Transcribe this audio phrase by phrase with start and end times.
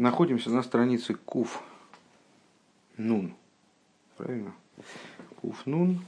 [0.00, 1.62] Находимся на странице Куф
[2.96, 3.34] Нун.
[4.16, 4.54] Правильно?
[5.42, 6.02] Куф Нун.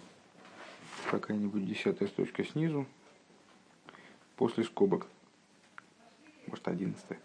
[1.10, 2.86] Какая-нибудь десятая строчка снизу.
[4.36, 5.06] После скобок.
[6.46, 7.18] Может, одиннадцатая.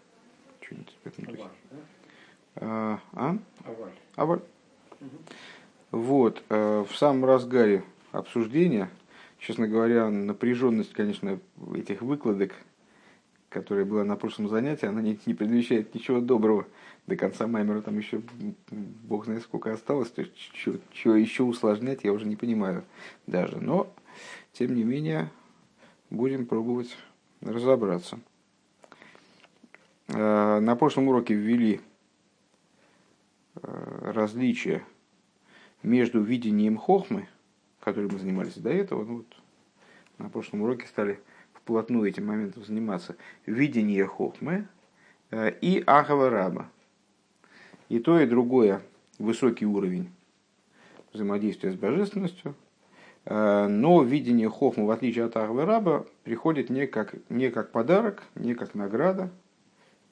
[0.60, 1.48] Что-нибудь в этом духе.
[2.56, 2.98] А?
[3.14, 3.92] Аваль.
[4.16, 4.42] Аваль.
[5.90, 6.42] Вот.
[6.50, 7.82] Э, в самом разгаре
[8.12, 8.90] обсуждения,
[9.38, 11.40] честно говоря, напряженность, конечно,
[11.74, 12.52] этих выкладок–
[13.48, 16.66] которая была на прошлом занятии, она не, не предвещает ничего доброго.
[17.06, 18.22] До конца Маймера там еще
[18.70, 20.36] бог знает сколько осталось, то есть
[20.92, 22.84] что еще усложнять, я уже не понимаю
[23.26, 23.58] даже.
[23.58, 23.90] Но,
[24.52, 25.30] тем не менее,
[26.10, 26.94] будем пробовать
[27.40, 28.18] разобраться.
[30.08, 31.80] Э, на прошлом уроке ввели
[33.62, 34.84] э, различия
[35.82, 37.28] между видением хохмы,
[37.80, 39.36] которым мы занимались до этого, ну вот
[40.18, 41.20] на прошлом уроке стали
[41.68, 43.14] вплотную этим моментом заниматься,
[43.44, 44.66] видение хохмы
[45.30, 46.70] э, и ахава раба.
[47.90, 48.80] И то, и другое
[49.18, 50.08] высокий уровень
[51.12, 52.54] взаимодействия с божественностью,
[53.26, 58.22] э, но видение хохмы, в отличие от ахва раба, приходит не как, не как подарок,
[58.34, 59.28] не как награда.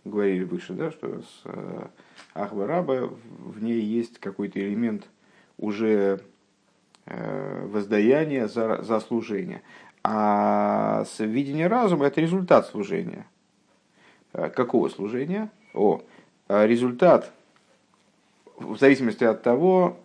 [0.04, 1.86] Говорили выше, да, что с э,
[2.34, 5.08] ахва раба в ней есть какой-то элемент
[5.56, 6.20] уже
[7.06, 9.62] воздаяния за, за служение.
[10.08, 13.26] А видение разума– это результат служения.
[14.32, 15.50] А какого служения?
[15.74, 16.00] О,
[16.46, 17.32] а результат
[18.56, 19.96] в зависимости от того,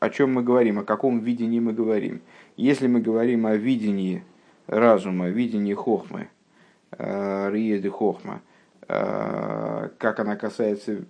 [0.00, 2.22] о чем мы говорим, о каком видении мы говорим.
[2.56, 4.24] Если мы говорим о видении
[4.68, 6.30] разума, видении хохмы,
[6.92, 8.40] э, риеды хохма,
[8.88, 11.04] э, как она касается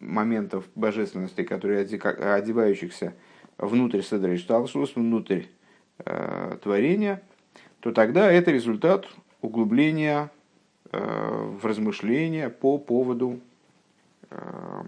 [0.00, 3.12] моментов божественности, которые одевающихся
[3.58, 5.42] внутрь Седрейшталшус, внутрь
[5.98, 7.20] э, творения–
[7.80, 9.06] то тогда это результат
[9.40, 10.30] углубления
[10.90, 13.40] э, в размышления по поводу
[14.30, 14.82] э,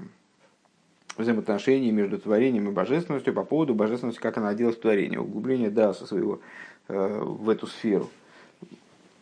[1.16, 5.20] взаимоотношений между творением и божественностью, по поводу божественности, как она оделась в творение.
[5.20, 6.40] Углубление, да, со своего
[6.88, 8.10] э, в эту сферу.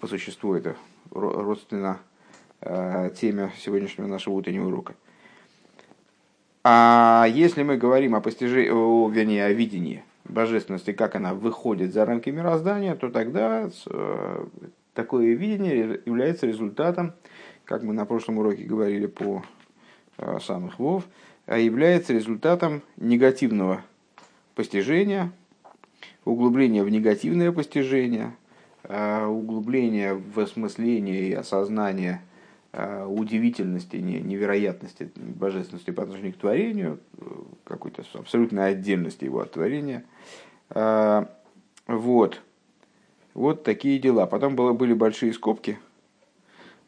[0.01, 0.77] По существу это
[1.11, 1.99] родственно
[2.61, 4.95] теме сегодняшнего нашего утреннего урока.
[6.65, 8.69] А если мы говорим о постижении,
[9.13, 14.47] вернее, о видении, божественности, как она выходит за рамки мироздания, то тогда э,
[14.95, 17.15] такое видение является результатом,
[17.65, 19.43] как мы на прошлом уроке говорили по
[20.19, 21.05] э, самых вов,
[21.47, 23.83] а является результатом негативного
[24.55, 25.33] постижения,
[26.25, 28.35] углубления в негативное постижение,
[28.85, 32.23] э, углубления в осмысление и осознание
[32.73, 37.01] удивительности, невероятности божественности по отношению к творению,
[37.65, 40.05] какой-то абсолютной отдельности его от творения–
[40.71, 41.29] а,
[41.87, 42.41] вот.
[43.35, 44.27] Вот такие дела.
[44.27, 45.79] Потом было, были большие скобки,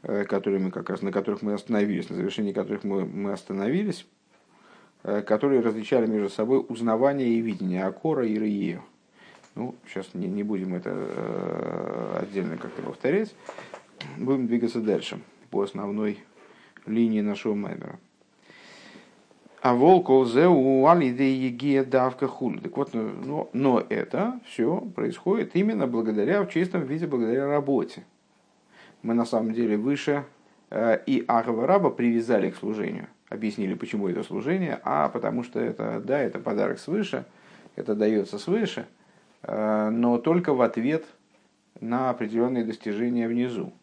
[0.02, 4.04] э, которые мы как раз, на которых мы остановились, на завершении которых мы, мы остановились,
[5.04, 8.82] э, которые различали между собой узнавание и видение Акора и Рыею.
[9.54, 13.34] Ну, сейчас не, не будем это э, отдельно как-то повторять.
[14.18, 16.18] Будем двигаться дальше по основной
[16.86, 17.98] линии нашего маймера.
[19.62, 22.60] А волкол у алидеегия давка хули.
[22.60, 28.04] Так вот, но, но это все происходит именно благодаря, в чистом виде, благодаря работе.
[29.02, 30.24] Мы на самом деле выше
[30.70, 33.08] э, и Ахава Раба привязали к служению.
[33.28, 37.26] Объяснили, почему это служение, а потому что это, да, это подарок свыше,
[37.76, 38.86] это дается свыше,
[39.42, 41.04] э, но только в ответ
[41.80, 43.74] на определенные достижения внизу.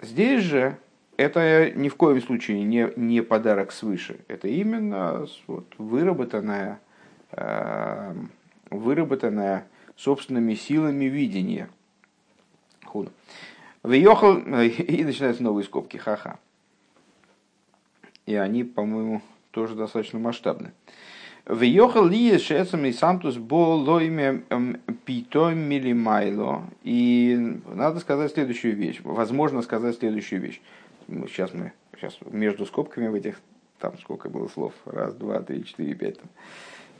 [0.00, 0.78] Здесь же
[1.16, 4.20] это ни в коем случае не, не подарок свыше.
[4.28, 6.80] Это именно вот, выработанное,
[7.32, 8.14] э,
[8.70, 11.68] выработанное собственными силами видение.
[12.84, 13.10] Худу.
[13.82, 16.38] Въехал, и начинаются новые скобки, ха-ха.
[18.26, 20.72] И они, по-моему, тоже достаточно масштабны.
[21.46, 24.42] Въехал ли шецам и самтус болойме
[25.04, 26.64] питом милимайло.
[26.82, 29.00] И надо сказать следующую вещь.
[29.04, 30.60] Возможно сказать следующую вещь
[31.08, 33.40] сейчас мы сейчас между скобками в этих,
[33.78, 36.28] там сколько было слов, раз, два, три, четыре, пять, там,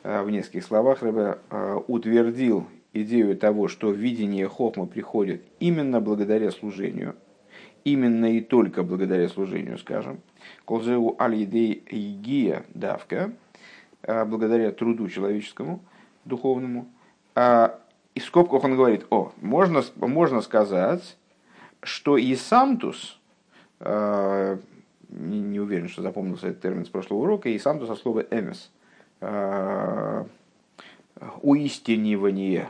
[0.02, 1.38] а, в нескольких словах Рэбе
[1.86, 7.16] утвердил идею того, что видение Хохма приходит именно благодаря служению,
[7.84, 10.20] именно и только благодаря служению, скажем,
[10.64, 13.32] колзеу аль-идей игия давка,
[14.06, 15.80] благодаря труду человеческому,
[16.24, 16.86] духовному.
[17.36, 21.16] И в скобках он говорит, о, можно, можно сказать,
[21.82, 23.18] что и самтус,
[23.80, 24.56] Э,
[25.08, 28.70] не, уверен, что запомнился этот термин с прошлого урока, и сам то со слова «эмес»
[29.20, 30.24] э,
[31.42, 32.68] уистинивание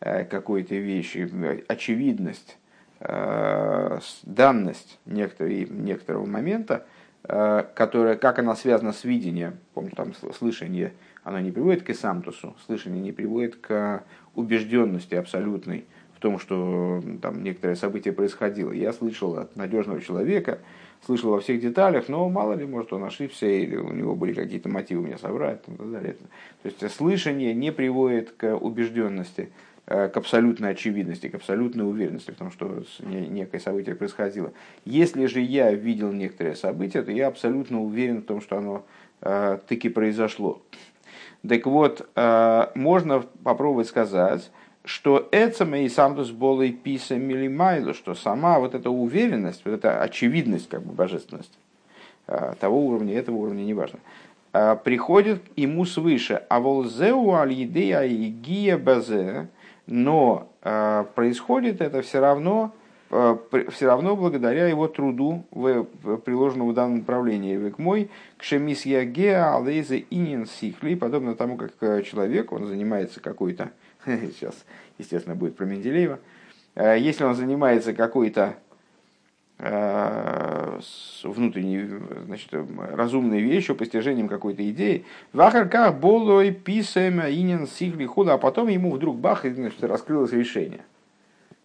[0.00, 1.30] э, какой-то вещи,
[1.68, 2.58] очевидность,
[4.22, 6.86] данность некоторого момента,
[7.22, 9.54] которая, как она связана с видением.
[9.74, 10.92] Помните, там слышание,
[11.22, 14.02] оно не приводит к эсамтусу, слышание не приводит к
[14.34, 15.84] убежденности абсолютной
[16.16, 18.72] в том, что там некоторое событие происходило.
[18.72, 20.58] Я слышал от надежного человека,
[21.04, 24.68] слышал во всех деталях, но мало ли, может, он ошибся, или у него были какие-то
[24.68, 26.16] мотивы меня соврать, и так далее.
[26.62, 29.48] То есть слышание не приводит к убежденности, э,
[29.92, 34.52] к абсолютной очевидности, к абсолютной уверенности в том, что некое событие происходило.
[34.84, 38.86] Если же я видел некоторое событие, то я абсолютно уверен в том, что оно
[39.20, 40.62] э, таки произошло.
[41.46, 44.50] Так вот, э, можно попробовать сказать,
[44.84, 50.68] что Эцема и Самдус Болой Писа Милимайлу, что сама вот эта уверенность, вот эта очевидность,
[50.68, 51.56] как бы божественность,
[52.26, 54.00] а, того уровня, этого уровня, неважно,
[54.52, 56.42] а, приходит ему свыше.
[56.48, 59.48] А волзеу аль едея и гия базе,
[59.86, 62.74] но а, происходит это все равно,
[63.10, 65.84] все равно благодаря его труду, в,
[66.24, 67.56] приложенному в данном направлении.
[67.56, 71.72] Век мой, кшемис ягеа алейзе инин сихли, подобно тому, как
[72.04, 73.70] человек, он занимается какой-то
[74.06, 74.64] сейчас,
[74.98, 76.18] естественно, будет про Менделеева,
[76.74, 78.54] э, если он занимается какой-то э,
[79.58, 81.88] внутренней,
[82.24, 82.50] значит,
[82.92, 88.90] разумной вещью, постижением какой-то идеи, в ахарках болой писаем инин сихли худа, а потом ему
[88.90, 90.80] вдруг бах, значит, раскрылось решение.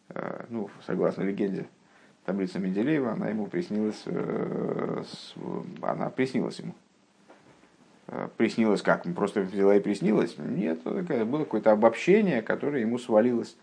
[0.09, 1.65] Э, ну, согласно легенде
[2.25, 4.03] таблица Менделеева, она ему приснилась,
[5.81, 6.75] она приснилась ему.
[8.07, 9.03] Э, приснилось как?
[9.15, 10.35] Просто взяла и приснилось?
[10.37, 13.55] Нет, было какое-то обобщение, которое ему свалилось,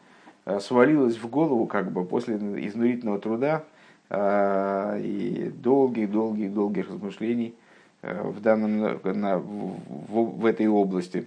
[0.44, 3.62] э, свалилось в голову как бы после изнурительного труда э,
[4.10, 7.54] и долгих-долгих-долгих размышлений
[8.02, 11.26] в, данном, на, в, в этой области.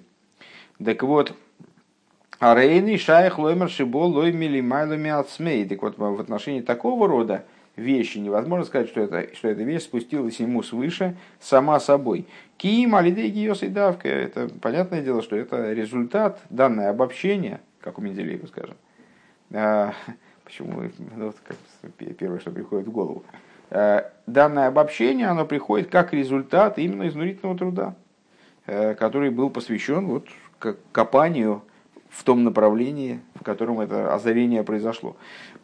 [0.84, 1.34] Так вот,
[2.40, 5.66] Арейный шайх лоймер шибол лоймили майлами ацмей.
[5.66, 7.46] Так вот, в отношении такого рода
[7.76, 8.20] вещи.
[8.20, 12.28] Невозможно сказать, что, это, что эта вещь спустилась ему свыше сама собой.
[12.58, 14.08] Киим, алидей, гиос и давка.
[14.08, 18.76] Это понятное дело, что это результат, данное обобщение, как у Менделеева, скажем.
[20.48, 20.90] Почему?
[21.18, 21.58] Ну, как
[22.18, 23.26] первое, что приходит в голову.
[23.70, 27.96] А, данное обобщение, оно приходит как результат именно изнурительного труда,
[28.66, 30.30] а, который был посвящен вот,
[30.94, 31.64] копанию
[32.10, 35.18] в том направлении, в котором это озарение произошло.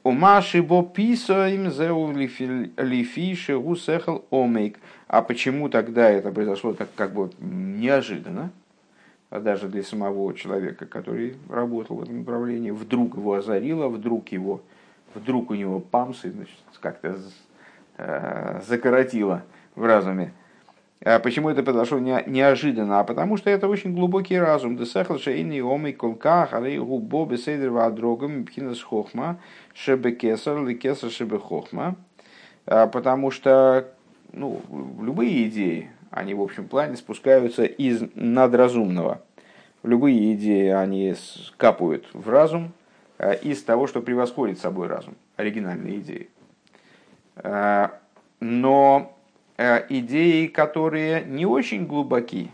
[0.04, 4.80] У Маши бо писо им зеу лифиши усехал омейк.
[5.08, 8.52] А почему тогда это произошло так как бы неожиданно?
[9.34, 14.62] А даже для самого человека, который работал в этом направлении, вдруг его озарило, вдруг его,
[15.16, 16.32] вдруг у него памсы,
[16.80, 17.18] как-то
[17.98, 19.42] э, закоротило
[19.74, 20.34] в разуме.
[21.04, 23.00] А почему это произошло неожиданно?
[23.00, 24.78] А потому что это очень глубокий разум.
[24.78, 29.40] Десахл шейни омей колках, алей губо беседер вадрогам пхинас хохма,
[29.74, 31.10] шебе кесар, ли кесар.
[32.68, 33.92] А потому что
[34.32, 34.62] ну,
[35.02, 39.22] любые идеи, они в общем плане спускаются из надразумного.
[39.84, 41.14] Любые идеи, они
[41.58, 42.72] капают в разум
[43.18, 46.30] а, из того, что превосходит собой разум, оригинальные идеи.
[48.40, 49.14] Но
[49.56, 52.52] Э, идеи, которые не очень глубоки,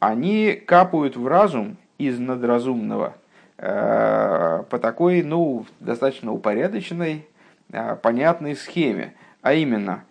[0.00, 3.14] они капают в разум из надразумного
[3.58, 7.28] э, по такой, ну, достаточно упорядоченной,
[7.70, 9.14] э, понятной схеме.
[9.40, 10.04] А именно,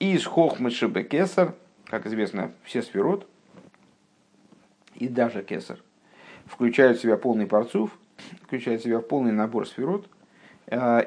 [0.00, 1.54] из хохмы кесар,
[1.88, 3.26] как известно, все сферот,
[4.94, 5.78] и даже кесар,
[6.46, 7.96] включают в себя полный парцув,
[8.42, 10.08] включают в себя полный набор сферот,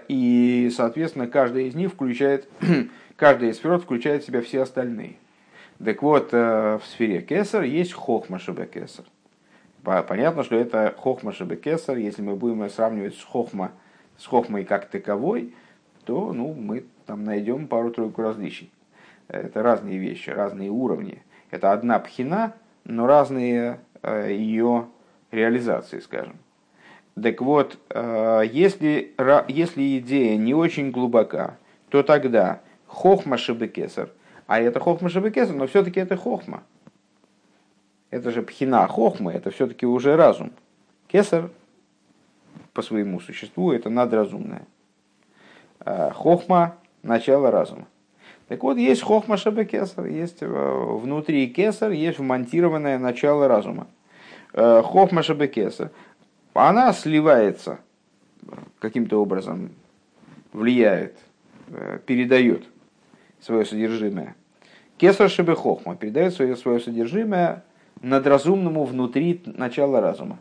[0.07, 2.49] и, соответственно, каждая из них включает
[3.15, 5.17] каждая из сферот включает в себя все остальные.
[5.83, 9.05] Так вот, э, в сфере Кесар есть Хохма Кесар.
[9.83, 11.97] Понятно, что это Хохма Кесар.
[11.97, 13.71] Если мы будем сравнивать с, хохма,
[14.17, 15.53] с Хохмой как таковой,
[16.05, 18.71] то ну, мы там найдем пару-тройку различий.
[19.31, 21.23] Это разные вещи, разные уровни.
[21.51, 24.87] Это одна пхина, но разные э, ее
[25.31, 26.35] реализации, скажем.
[27.21, 29.15] Так вот, э, если,
[29.47, 31.57] если идея не очень глубока,
[31.87, 34.09] то тогда хохма шибекесар.
[34.47, 36.63] А это хохма шибекесар, но все-таки это хохма.
[38.09, 40.51] Это же пхина хохма, это все-таки уже разум.
[41.07, 41.49] Кесар
[42.73, 44.67] по своему существу это надразумное.
[45.79, 47.87] А хохма– начало разума.
[48.51, 53.87] Так вот, есть хохма шабекесар, есть э, внутри кесар, есть вмонтированное начало разума.
[54.51, 55.89] Э, хохма шабекесар,
[56.53, 57.79] она сливается
[58.79, 59.69] каким-то образом,
[60.51, 61.17] влияет,
[61.69, 62.65] э, передает
[63.39, 64.35] свое содержимое.
[64.97, 67.63] Кесар Шебехохма передает свое, свое содержимое
[68.01, 70.39] надразумному внутри начала разума.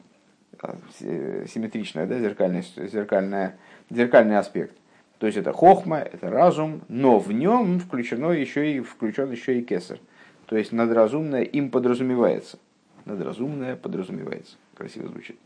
[0.99, 3.57] Симметричное, да, зеркальный, зеркальное,
[3.89, 4.80] зеркальный аспект.
[5.21, 9.63] То есть это хохма, это разум, но в нем включено еще и, включен еще и
[9.63, 9.99] кесар.
[10.47, 12.59] То есть надразумное им подразумевается.
[13.05, 14.57] Надразумное подразумевается.
[14.75, 15.39] Красиво звучит.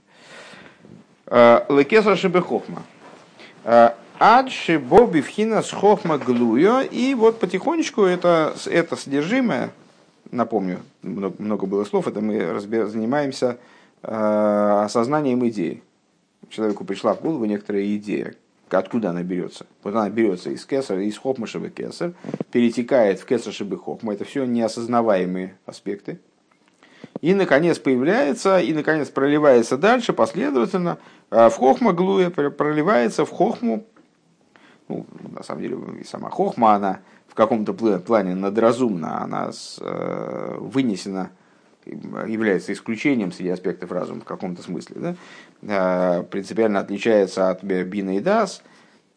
[1.27, 2.85] Э, лекесар шибе хохма.
[3.65, 3.91] Э,
[4.21, 6.83] Адши боби вхина с хохма глуя.
[6.83, 9.71] И вот потихонечку это, это содержимое,
[10.31, 13.59] напомню, много, много было слов, это мы разбер, занимаемся
[14.05, 15.83] э, осознанием идеи.
[16.49, 18.37] Человеку пришла в голову некоторая идея,
[18.79, 19.67] откуда она берется.
[19.83, 22.15] Вот она берется из кесар, из хохма кесар,
[22.53, 24.15] перетекает в кесар шибы хохма.
[24.15, 26.21] Это все неосознаваемые аспекты.
[27.21, 30.99] И, наконец, появляется, и, наконец, проливается дальше последовательно
[31.31, 33.85] в хохма глуя, проливается в хохму
[34.89, 39.51] ну, на самом деле, и сама хохма, она в каком-то плане надразумна, она
[39.81, 41.31] э, вынесена,
[41.87, 46.19] является исключением среди аспектов разума в каком-то смысле, да?
[46.19, 48.63] э, принципиально отличается от бина и дас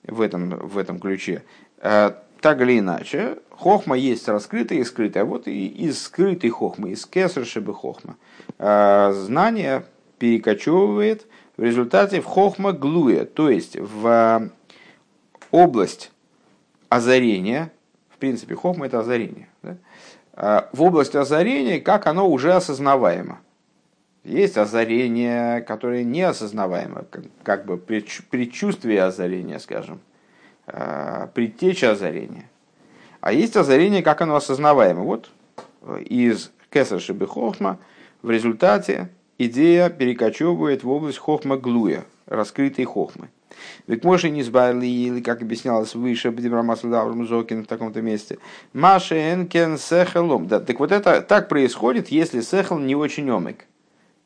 [0.03, 1.43] в этом, в этом ключе.
[1.79, 5.25] Э, так или иначе, хохма есть раскрытая и скрытая.
[5.25, 8.15] Вот и из скрытой хохмы, из кесаршибы хохма,
[8.57, 9.85] э, знание
[10.19, 11.25] перекочевывает
[11.57, 14.49] в результате в хохма глуя, то есть в
[15.51, 16.11] область
[16.89, 17.71] озарения,
[18.09, 19.77] в принципе, хохма это озарение, да?
[20.39, 23.39] А, в область озарения, как оно уже осознаваемо.
[24.23, 27.05] Есть озарение, которое неосознаваемо,
[27.41, 29.99] как бы предчувствие озарения, скажем,
[30.67, 32.47] а, предтеча озарения.
[33.19, 35.01] А есть озарение, как оно осознаваемо.
[35.01, 35.31] Вот
[35.81, 37.79] э, из Кесар Шибы Хохма
[38.21, 43.29] в результате идея перекочевывает в область Хохма Глуя, раскрытой Хохмы.
[43.87, 46.89] Ведь можно не сбавили, или как объяснялось выше, Бдибрамасл
[47.25, 48.37] Зокин в таком-то месте.
[48.73, 50.47] Маша Энкен Сехелом.
[50.47, 53.65] Да, так вот это так происходит, если Сехел не очень омик.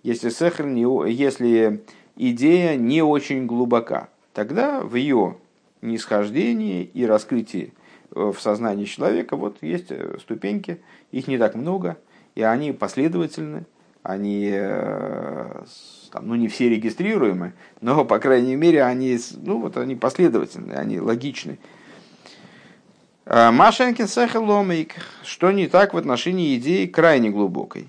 [0.03, 1.83] Если Сехел не, если
[2.15, 4.09] идея не очень глубока.
[4.33, 5.37] Тогда в ее
[5.81, 7.73] нисхождении и раскрытии
[8.13, 11.97] э, в сознании человека вот есть э, ступеньки, их не так много,
[12.35, 13.65] и они последовательны,
[14.03, 15.63] они э,
[16.11, 20.99] там, ну не все регистрируемы, но по крайней мере они, ну вот они последовательны, они
[20.99, 21.59] логичны.
[23.25, 27.87] А, Машенкин Сахаломейк, что не так в отношении идеи крайне глубокой.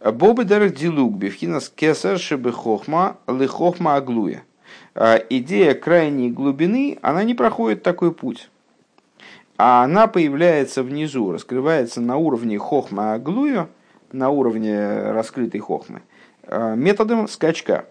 [0.00, 4.42] Бобы дарах дилуг бифхинас кесар шебе хохма лы хохма аглуя.
[4.94, 8.50] А, идея крайней глубины, она не проходит такой путь.
[9.56, 13.68] А она появляется внизу, раскрывается на уровне хохма аглуя,
[14.12, 16.02] на уровне раскрытой хохмы,
[16.50, 17.86] Э, методом скачка.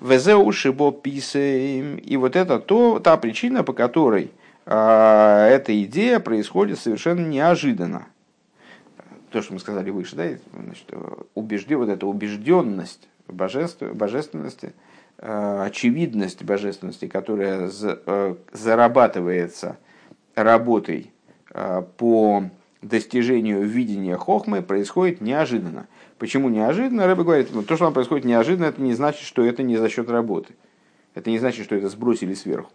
[0.00, 1.96] Везеу шибо писаем.
[1.96, 4.30] И вот это то, та причина, по которой
[4.66, 8.06] э, эта идея происходит совершенно неожиданно.
[9.30, 10.92] То, что мы сказали выше, да, значит,
[11.34, 14.72] убежден, вот эта убежденность божеств, божественности,
[15.18, 17.68] э, очевидность божественности, которая
[18.52, 19.76] зарабатывается
[20.36, 21.12] работой
[21.96, 22.44] по
[22.82, 25.86] достижению видения хохмы, происходит неожиданно.
[26.18, 27.06] Почему неожиданно?
[27.06, 29.88] Рэбе говорит, ну, то, что вам происходит неожиданно, это не значит, что это не за
[29.88, 30.54] счет работы.
[31.14, 32.70] Это не значит, что это сбросили сверху.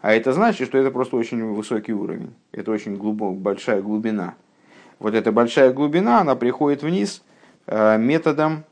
[0.00, 2.34] А это значит, что это просто очень высокий уровень.
[2.52, 4.34] Это очень глубок, большая глубина.
[4.98, 7.22] Вот эта большая глубина, она приходит вниз
[7.66, 8.64] э, методом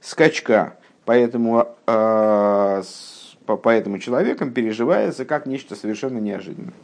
[0.00, 0.78] скачка.
[1.04, 2.82] Поэтому, э,
[3.46, 6.74] поэтому человеком переживается как нечто совершенно неожиданное.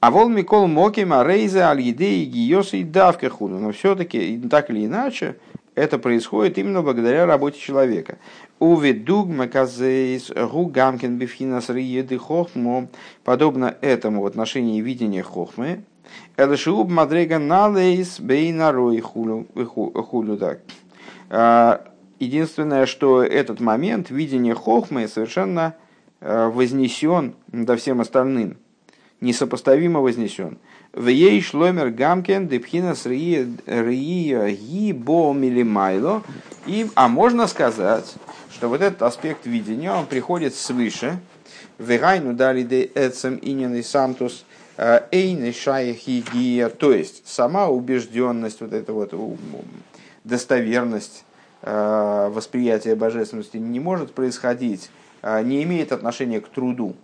[0.00, 3.58] А вол Микол Мокима Рейза Аль Едеи Гиоса и Давка Худу.
[3.58, 5.36] Но все-таки, так или иначе,
[5.74, 8.18] это происходит именно благодаря работе человека.
[8.60, 12.86] Уве дугма казейс гугамкин бифхинас риеды хохмо.
[13.24, 15.82] Подобно этому в отношении видения хохмы.
[16.36, 19.46] Элешиуб мадрега налейс бейнарой хулю.
[20.36, 20.60] так.
[21.28, 21.84] А,
[22.20, 25.74] единственное, что этот момент видения хохмы совершенно
[26.20, 28.58] а, вознесен до всем остальным
[29.20, 30.58] несопоставимо вознесен.
[30.92, 33.44] В ей шломер гамкен депхинас рия
[34.50, 36.22] ги бо милимайло.
[36.66, 38.14] И, а можно сказать,
[38.52, 41.18] что вот этот аспект видения, он приходит свыше.
[41.78, 44.44] Вегайну дали де эцем инин и самтус
[44.76, 46.68] э, эйны шаяхи гия.
[46.68, 49.14] То есть, сама убежденность, вот эта вот
[50.24, 51.24] достоверность
[51.62, 54.90] э, восприятия божественности не может происходить,
[55.22, 56.96] э, не имеет отношения к труду.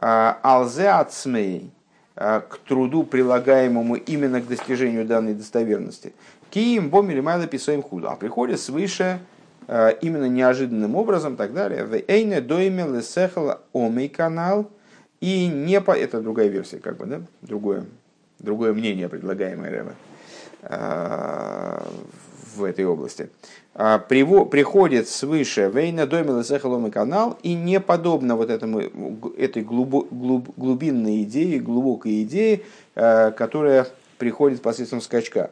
[0.00, 1.70] А, алзе ацмей,
[2.14, 6.12] а, к труду, прилагаемому именно к достижению данной достоверности.
[6.50, 8.08] Киим бомили майла писаем худу.
[8.08, 9.18] А приходит свыше
[9.66, 11.84] а, именно неожиданным образом так далее.
[11.84, 14.70] В эйне дойме лесехал омей канал.
[15.20, 15.90] И не по...
[15.90, 17.20] Это другая версия, как бы, да?
[17.42, 17.84] Другое
[18.38, 19.94] другое мнение, предлагаемое Рэбе
[22.58, 23.30] в этой области.
[23.72, 28.80] Приходит свыше Вейна Домила Сехалом и канал, и не подобно вот этому,
[29.36, 32.62] этой глубо, глуб, глубинной идее, глубокой идее,
[32.94, 33.86] которая
[34.18, 35.50] приходит посредством скачка.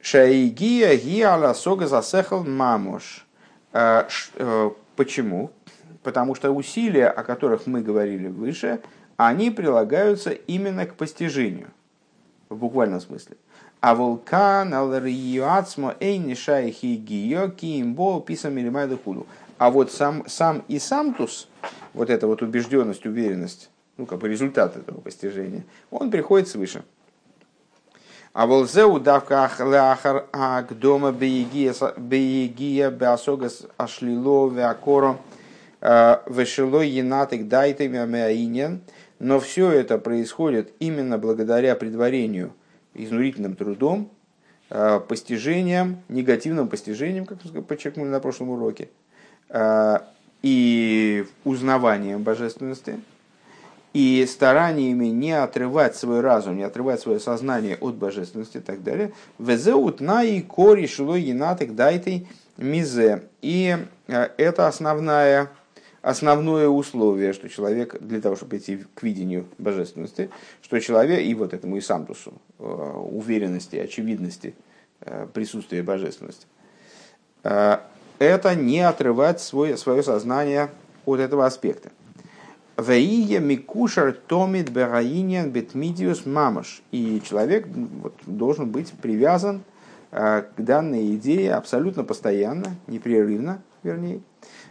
[0.00, 3.26] Шаигия гиала сога засехал мамош.
[4.96, 5.50] Почему?
[6.02, 8.80] Потому что усилия, о которых мы говорили выше,
[9.16, 11.68] они прилагаются именно к постижению,
[12.48, 13.36] в буквальном смысле.
[13.86, 19.28] А вулкан алриюацмо эйни шайхи гио киимбо писам или худу.
[19.58, 21.48] А вот сам, сам и самтус,
[21.94, 26.82] вот эта вот убежденность, уверенность, ну как бы результат этого постижения, он приходит свыше.
[28.32, 35.16] А волзеу давка ахляхар агдома беегия беасогас ашлило веакоро
[35.80, 38.80] Э, Вешело енатых дайтами амеаинен,
[39.20, 42.52] но все это происходит именно благодаря предварению
[42.96, 44.10] изнурительным трудом,
[44.70, 48.88] э, постижением, негативным постижением, как мы подчеркнули на прошлом уроке,
[49.48, 49.98] э,
[50.42, 53.00] и узнаванием божественности,
[53.92, 59.12] и стараниями не отрывать свой разум, не отрывать свое сознание от божественности и так далее.
[59.38, 63.22] Везеут на и кори шилой енатых дайтей мизе.
[63.40, 63.76] И
[64.06, 65.50] это основная
[66.06, 70.30] основное условие, что человек, для того, чтобы идти к видению божественности,
[70.62, 74.54] что человек, и вот этому и самтусу, э, уверенности, очевидности
[75.00, 76.46] э, присутствия божественности,
[77.42, 77.78] э,
[78.20, 80.70] это не отрывать свое, свое сознание
[81.06, 81.90] от этого аспекта.
[82.78, 86.82] Веия микушар томит бераиньян бетмидиус мамаш.
[86.92, 89.62] И человек вот, должен быть привязан
[90.12, 94.20] к данной идее абсолютно постоянно, непрерывно, вернее,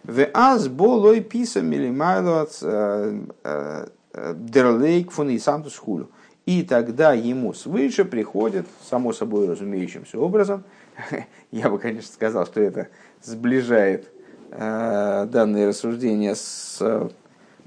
[0.07, 3.87] в аз болой писам или майлоц э, э,
[4.35, 6.09] дерлейк фон и самтус хулю.
[6.45, 10.63] И тогда ему свыше приходит, само собой разумеющимся образом,
[11.51, 12.89] я бы, конечно, сказал, что это
[13.23, 14.11] сближает
[14.51, 17.09] э, данные рассуждения с э,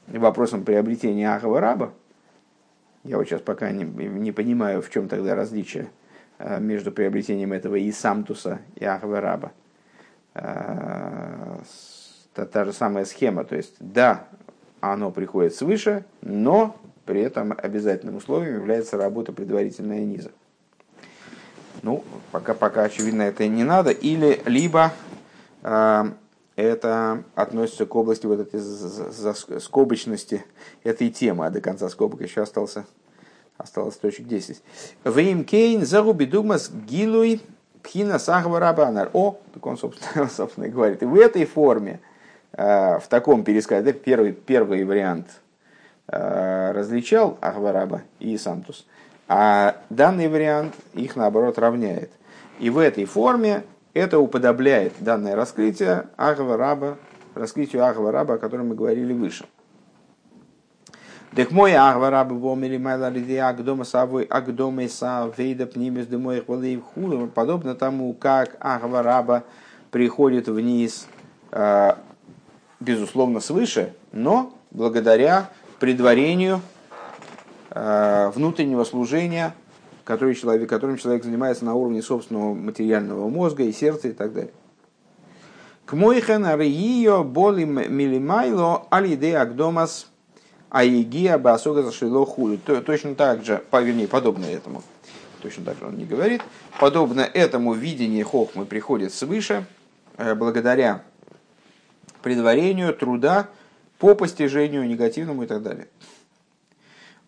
[0.07, 1.93] вопросом приобретения Ахова раба.
[3.03, 5.91] Я вот сейчас пока не, не понимаю, в чем тогда различие
[6.39, 9.53] э, между приобретением этого и самтуса и Ахова раба.
[10.35, 11.59] Э,
[12.39, 13.45] та, та же самая схема.
[13.45, 14.25] То есть, да,
[14.81, 20.31] оно приходит свыше, но при этом обязательным условием является работа предварительная низа.
[21.83, 23.91] Ну, пока, пока очевидно это не надо.
[23.91, 24.93] Или либо
[25.63, 26.05] э,
[26.55, 30.45] это относится к области вот этой скобочности
[30.85, 32.85] этой темы, а до конца скобок еще остался,
[33.57, 34.63] осталось точек 10.
[35.05, 37.41] Вим кейн заруби дугмас гилуй
[37.83, 39.11] пхина сахва рабанар.
[39.13, 41.03] О, так он, собственно, собственно говорит.
[41.03, 42.01] И в этой форме
[42.53, 45.27] в таком пересказе, первый, первый вариант
[46.09, 48.87] э, различал Ахвараба и Сантус,
[49.29, 52.11] а данный вариант их наоборот равняет.
[52.59, 53.63] И в этой форме
[53.95, 56.99] это уподобляет данное раскрытие Ахвараба,
[57.35, 59.45] раскрытию Ахвараба, о котором мы говорили выше.
[61.35, 67.29] Так мой Ахвараба вомили майла лиди агдома савой агдома са вейда пнимис демоих валеев хулу,
[67.29, 69.45] подобно тому, как Ахвараба
[69.91, 71.07] приходит вниз
[71.53, 71.93] э,
[72.81, 76.61] безусловно, свыше, но благодаря предварению
[77.71, 79.55] э, внутреннего служения,
[80.05, 84.53] который человек, которым человек занимается на уровне собственного материального мозга и сердца и так далее.
[85.87, 90.09] К мойхен арийо боли милимайло алиде агдомас
[90.71, 92.57] аигия басога зашило хули.
[92.57, 94.83] Точно так же, вернее, подобно этому,
[95.43, 96.43] точно так же он не говорит,
[96.79, 99.65] подобно этому видение хохмы приходит свыше,
[100.19, 101.03] э, благодаря
[102.29, 103.49] предварению труда
[103.99, 105.89] по постижению негативному и так далее.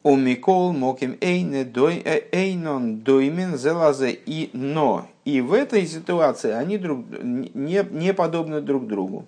[0.02, 5.08] У Микол Моким э, Эйнон Доймен Зелазе и Но.
[5.24, 9.24] И в этой ситуации они друг, не, не подобны друг другу.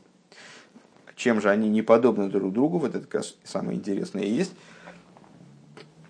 [1.17, 2.79] Чем же они не подобны друг другу?
[2.79, 4.53] Вот это самое интересное есть.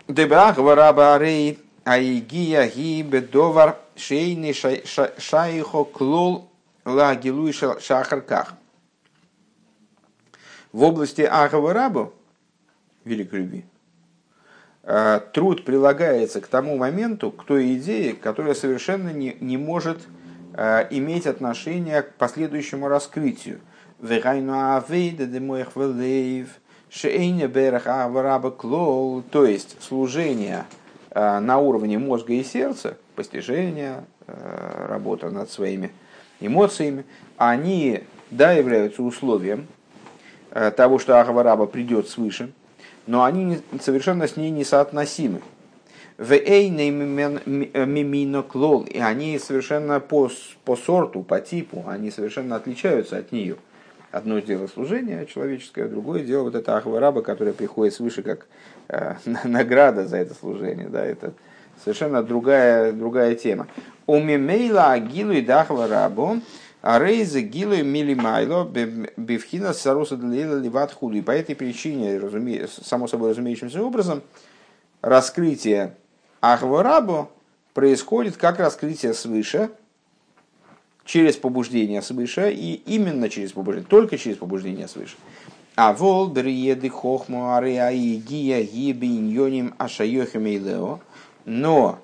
[0.07, 6.49] Дебах варабарей аигия ги бедовар шейни шайхо клол
[6.83, 8.55] лагилуй шахарках.
[10.73, 12.13] В области Ахава Рабу,
[13.05, 13.65] великой любви,
[14.81, 19.99] э, труд прилагается к тому моменту, к той идее, которая совершенно не, не может
[20.55, 23.59] э, иметь отношение к последующему раскрытию.
[24.01, 24.15] То
[29.45, 30.65] есть служение
[31.11, 35.91] э, на уровне мозга и сердца, постижение, работа над своими
[36.39, 37.05] эмоциями,
[37.37, 39.67] они да, являются условием
[40.75, 42.51] того, что Ахава Раба придет свыше,
[43.07, 45.41] но они совершенно с ней несоотносимы.
[47.45, 48.83] мимино клол.
[48.83, 50.29] И они совершенно по,
[50.63, 53.57] по сорту, по типу, они совершенно отличаются от нее.
[54.11, 58.45] Одно дело служение человеческое, другое дело вот это ахвараба, которая приходит свыше как
[58.89, 60.87] э, награда за это служение.
[60.87, 61.33] Да, это
[61.83, 63.67] совершенно другая, другая тема.
[64.05, 66.41] У мимейла агилу и дахварабу
[66.83, 71.15] а рейзы гилу милимайло бифхина саруса длила ливат худу.
[71.15, 72.19] И по этой причине,
[72.67, 74.21] само собой разумеющимся образом,
[75.01, 75.95] раскрытие
[76.41, 77.29] ахварабу
[77.73, 79.69] происходит как раскрытие свыше,
[81.05, 85.15] через побуждение свыше, и именно через побуждение, только через побуждение свыше.
[85.77, 90.99] А вол бриеды хохму ариаи гия гибиньоним ашайохемейлео.
[91.45, 91.99] Но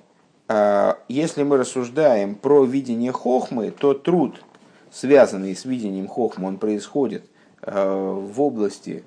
[0.47, 4.41] э, если мы рассуждаем про видение хохмы, то труд,
[4.91, 7.23] связанный с видением хохмы, он происходит
[7.61, 9.03] э, в области,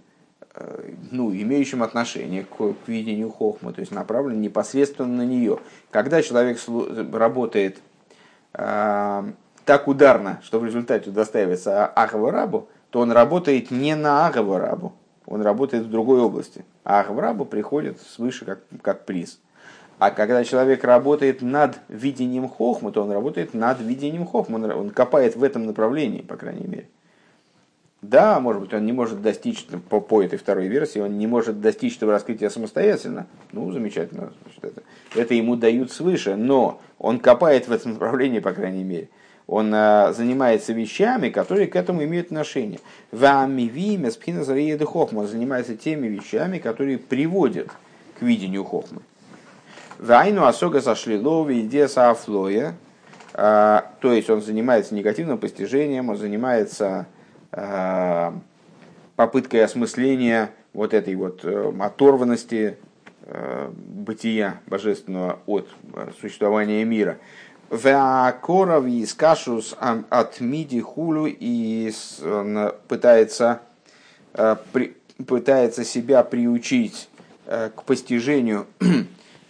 [0.54, 5.58] э, ну, имеющем отношение к, к видению хохмы, то есть направлен непосредственно на нее.
[5.90, 6.58] Когда человек
[7.12, 7.78] работает
[8.52, 14.92] так ударно, что в результате удостаивается Ахаварабу, то он работает не на Ахаварабу,
[15.26, 16.64] он работает в другой области.
[16.84, 19.40] А Ахаварабу приходит свыше как, как приз.
[20.02, 24.90] А когда человек работает над видением хохмы, то он работает над видением хохмы, он, он
[24.90, 26.88] копает в этом направлении, по крайней мере.
[28.00, 31.60] Да, может быть, он не может достичь, по, по этой второй версии, он не может
[31.60, 33.28] достичь этого раскрытия самостоятельно.
[33.52, 34.32] Ну, замечательно.
[34.42, 34.82] Значит, это,
[35.14, 39.08] это ему дают свыше, но он копает в этом направлении, по крайней мере
[39.46, 42.80] он а, занимается вещами, которые к этому имеют отношение.
[43.12, 44.10] Вамивиме
[44.84, 45.20] хохма.
[45.20, 47.68] Он занимается теми вещами, которые приводят
[48.18, 49.02] к видению хохмы.
[50.02, 52.74] Вайну осога сошли лови идея саафлоя.
[53.34, 57.06] А, то есть он занимается негативным постижением, он занимается
[57.52, 58.34] а,
[59.14, 62.78] попыткой осмысления вот этой вот э, оторванности
[63.26, 67.18] э, бытия божественного от э, существования мира.
[67.70, 71.92] Веакоров и скашус от миди хулю и
[72.88, 73.62] пытается,
[75.26, 77.08] пытается себя приучить
[77.46, 78.66] к постижению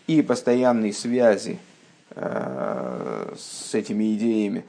[0.06, 1.58] и постоянной связи
[2.10, 4.64] э, с этими идеями.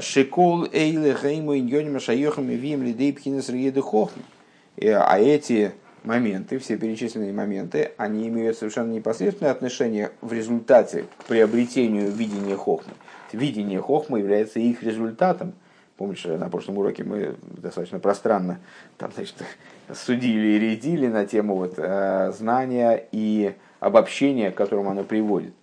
[0.00, 3.48] Шикол эйле гейму иньоним шайохами вим лидей пхинес.
[3.48, 5.72] А эти
[6.04, 12.92] моменты, все перечисленные моменты, они имеют совершенно непосредственное отношение в результате к приобретению видения хохмы.
[13.32, 15.54] Видение хохмы является их результатом.
[15.96, 18.58] Помнишь, на прошлом уроке мы достаточно пространно
[18.96, 19.36] там, значит,
[19.94, 25.54] судили и рядили на тему вот, э, знания и обобщения, к которому оно приводит.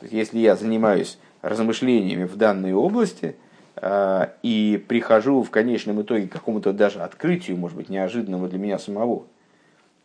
[0.00, 3.36] То есть, если я занимаюсь размышлениями в данной области
[3.76, 8.78] э, и прихожу в конечном итоге к какому-то даже открытию, может быть, неожиданному для меня
[8.78, 9.26] самого,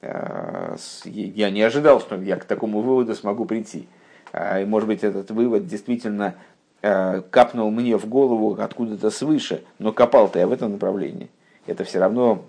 [0.01, 3.87] Э, я не ожидал, что я к такому выводу смогу прийти.
[4.33, 6.35] Э, и, может быть, этот вывод действительно
[6.81, 11.29] э, капнул мне в голову откуда-то свыше, но копал-то я в этом направлении.
[11.67, 12.43] Это все равно,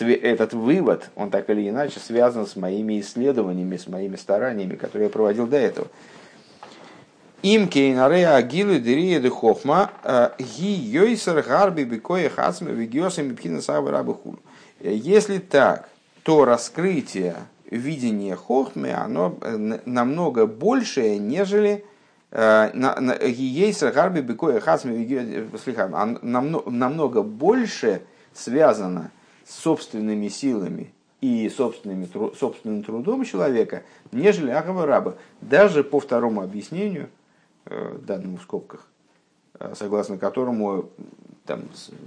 [0.00, 5.10] этот вывод, он так или иначе связан с моими исследованиями, с моими стараниями, которые я
[5.10, 5.88] проводил до этого.
[7.42, 9.90] Им кейнаре агилы дерия де хохма
[10.38, 14.38] ги йойсер гарби бикоя хасме вигиосами пхина савы рабы хулу.
[14.80, 15.88] Если так,
[16.22, 17.36] то раскрытие
[17.70, 21.84] видения хохмы, оно э, намного большее, нежели
[22.30, 22.70] э,
[23.24, 25.06] Ейсер Гарби Бекоя Хасми
[25.52, 28.02] намного больше
[28.34, 29.10] связано
[29.46, 35.14] собственными силами и собственными, собственным трудом человека, нежели Ахава Раба.
[35.40, 37.08] Даже по второму объяснению,
[37.64, 38.86] э, данному в скобках,
[39.74, 40.90] согласно которому
[41.46, 41.62] там,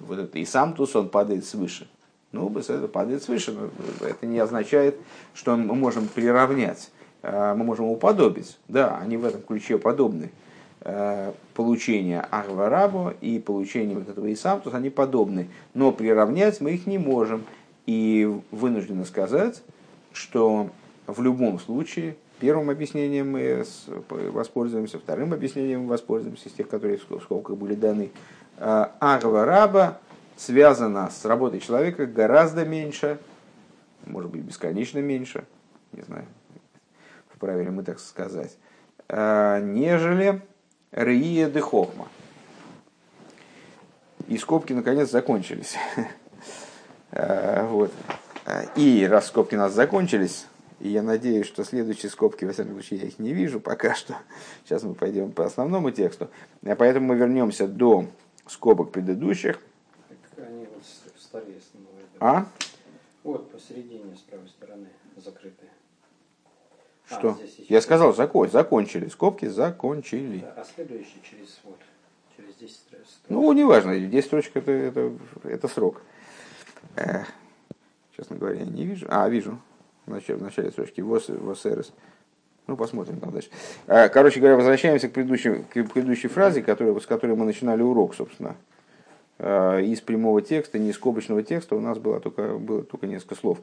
[0.05, 1.87] вот это и сам Тус, он падает свыше.
[2.31, 4.97] Ну, это падает свыше, но это не означает,
[5.33, 6.91] что мы можем приравнять,
[7.23, 8.59] э, мы можем уподобить.
[8.67, 10.31] Да, они в этом ключе подобны.
[10.81, 15.49] Э, получение Ахварабу и получение вот этого Исамтус, они подобны.
[15.73, 17.43] Но приравнять мы их не можем.
[17.85, 19.61] И вынуждены сказать,
[20.13, 20.69] что
[21.05, 23.65] в любом случае первым объяснением мы
[24.07, 28.11] воспользуемся, вторым объяснением мы воспользуемся, из тех, которые в скобках были даны.
[28.57, 29.99] Э, Ахвараба
[30.37, 33.19] связана с работой человека гораздо меньше,
[34.05, 35.43] может быть, бесконечно меньше,
[35.91, 36.25] не знаю,
[37.35, 38.55] вправе ли мы так сказать,
[39.09, 40.41] э, нежели
[40.91, 42.07] Рия де Хохма.
[44.27, 45.75] И скобки наконец закончились.
[47.11, 47.91] Э, вот.
[48.75, 50.45] И раз скобки у нас закончились,
[50.79, 54.15] и я надеюсь, что следующие скобки, во всяком случае, я их не вижу пока что.
[54.63, 56.29] Сейчас мы пойдем по основному тексту.
[56.63, 58.05] А поэтому мы вернемся до
[58.45, 59.59] скобок предыдущих
[61.29, 62.03] столе основной.
[62.19, 62.47] А?
[63.23, 65.68] Вот, посередине, с правой стороны, закрытые.
[67.09, 67.33] Что?
[67.33, 69.07] здесь еще- Я сказал, закон, закончили.
[69.09, 70.39] Скобки закончили.
[70.39, 71.79] Да, а следующий через вот,
[72.37, 73.07] через 10 строчек.
[73.29, 76.01] Ну, неважно, 10 строчек это, это, это срок.
[76.95, 77.23] Э,
[78.15, 79.05] честно говоря, я не вижу.
[79.09, 79.59] А, вижу.
[80.05, 81.01] В начале, в начале строчки.
[81.01, 81.91] ВОС, ВОСРС.
[82.67, 83.49] Ну, посмотрим там дальше.
[83.87, 88.15] Э, Короче говоря, возвращаемся к предыдущей, к предыдущей фразе, которая, с которой мы начинали урок,
[88.15, 88.55] собственно.
[89.39, 93.35] Э, Из прямого текста, не из скобочного текста у нас было только, было только несколько
[93.35, 93.59] слов.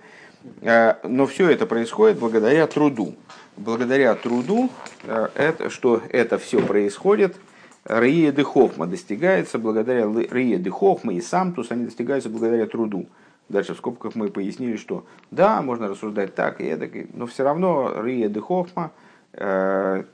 [0.63, 3.15] Э, Но все это происходит благодаря труду.
[3.59, 4.71] Благодаря труду,
[5.05, 7.37] э, это, что это все происходит,
[7.85, 13.07] Рие де Хохма достигается благодаря Рие де Хохма и Самтус, они достигаются благодаря труду.
[13.51, 18.03] Дальше в скобках мы пояснили, что да, можно рассуждать так и эдак, но все равно
[18.03, 18.93] Рие де Хохма
[19.35, 20.05] э,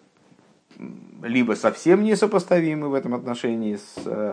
[1.23, 4.33] либо совсем несопоставимы в этом отношении с э,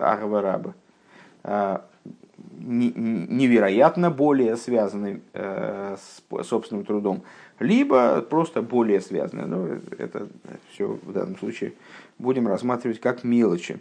[2.59, 7.23] невероятно более связаны э, с собственным трудом,
[7.59, 9.45] либо просто более связаны.
[9.45, 10.27] Но это
[10.71, 11.73] все в данном случае
[12.17, 13.79] будем рассматривать как мелочи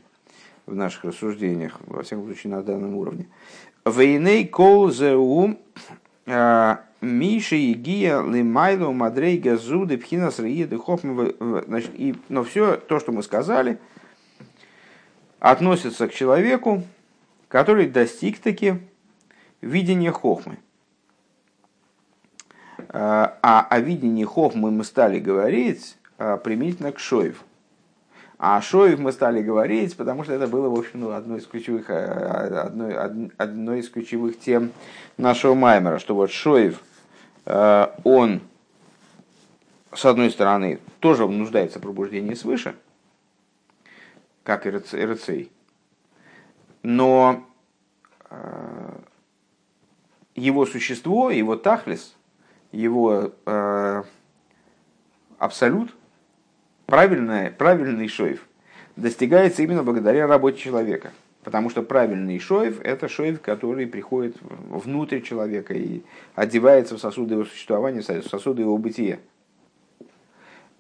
[0.67, 3.27] в наших рассуждениях, во всяком случае на данном уровне.
[3.85, 5.57] Вейней кол зеу
[7.01, 11.33] Миши и Гия Лимайлу Мадрей Газуды Пхинас Риеды Хохма.
[11.67, 13.79] Значит, и, но все то, что мы сказали,
[15.39, 16.83] относится к человеку,
[17.49, 18.75] который достиг таки
[19.61, 20.59] видения Хохмы.
[22.91, 27.43] А о видении Хохмы мы стали говорить а, применительно к Шоев.
[28.39, 31.47] А о Шоев мы стали говорить, потому что это было, в общем, ну, одной, из
[31.47, 34.71] ключевых, а, одной, од- одной из ключевых тем
[35.17, 36.81] нашего Маймера, что вот Шоев,
[37.47, 38.41] а, он,
[39.93, 42.77] с одной стороны, тоже нуждается в пробуждении свыше,
[44.45, 45.51] как и Рыц- Рыцей,
[46.83, 47.45] но
[48.31, 49.01] а,
[50.35, 52.15] его существо, его тахлис,
[52.73, 54.03] его э,
[55.39, 55.95] абсолют,
[56.87, 58.47] правильный, правильный шоев,
[58.97, 61.13] достигается именно благодаря работе человека.
[61.45, 66.03] Потому что правильный шоев– это шоев, который приходит внутрь человека и
[66.35, 69.19] одевается в сосуды его существования, в сосуды его бытия.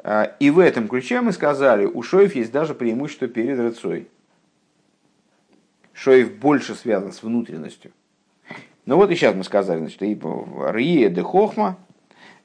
[0.00, 4.08] А, И в этом ключе мы сказали, у шоев есть даже преимущество перед рыцой.
[5.98, 7.90] Шоев больше связан с внутренностью.
[8.86, 11.76] Ну вот и сейчас мы сказали, значит, и Рие де Хохма,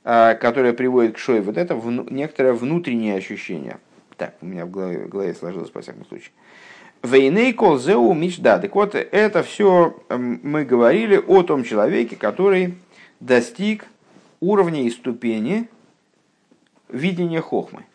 [0.03, 3.77] а, которая приводит к Шой, вот это вну- некоторое внутреннее ощущение.
[4.17, 6.31] Так, у меня в голове, в голове сложилось, по всяком случае.
[7.03, 8.57] Вейней кол зеу мечда.
[8.57, 12.75] Так вот, это все мы говорили о том человеке, который
[13.19, 13.85] достиг
[14.39, 15.69] уровня и ступени
[16.89, 17.85] видения хохмы.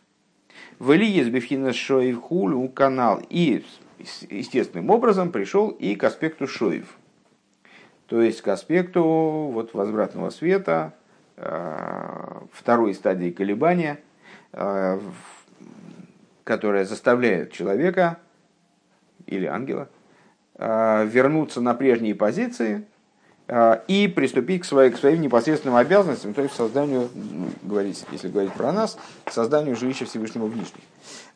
[0.78, 3.22] Вели из бифхина шоев хулю канал.
[3.28, 3.64] И
[3.98, 6.96] естественным образом пришел и к аспекту шоев.
[8.06, 9.02] То есть к аспекту
[9.52, 10.94] вот, возвратного света,
[11.36, 14.00] э, второй стадии колебания,
[14.52, 14.98] э,
[16.44, 18.18] которая заставляет человека
[19.26, 19.88] или ангела
[20.54, 22.86] э, вернуться на прежние позиции
[23.48, 28.52] и приступить к, своей, к своим непосредственным обязанностям, то есть созданию, ну, говорить, если говорить
[28.52, 30.82] про нас, созданию жилища Всевышнего в Нижней.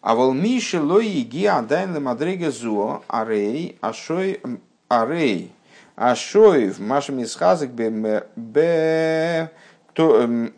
[0.03, 4.41] А волмиши лои ги адайн лемадрега зуо арей ашой
[4.89, 5.53] арей
[5.97, 9.51] ашоев машем исхазик бе бе
[9.95, 10.55] то эм,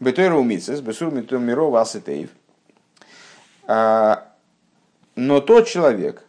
[0.00, 2.30] бетойра умицес бесур мирова асетеев
[5.16, 6.24] но тот человек,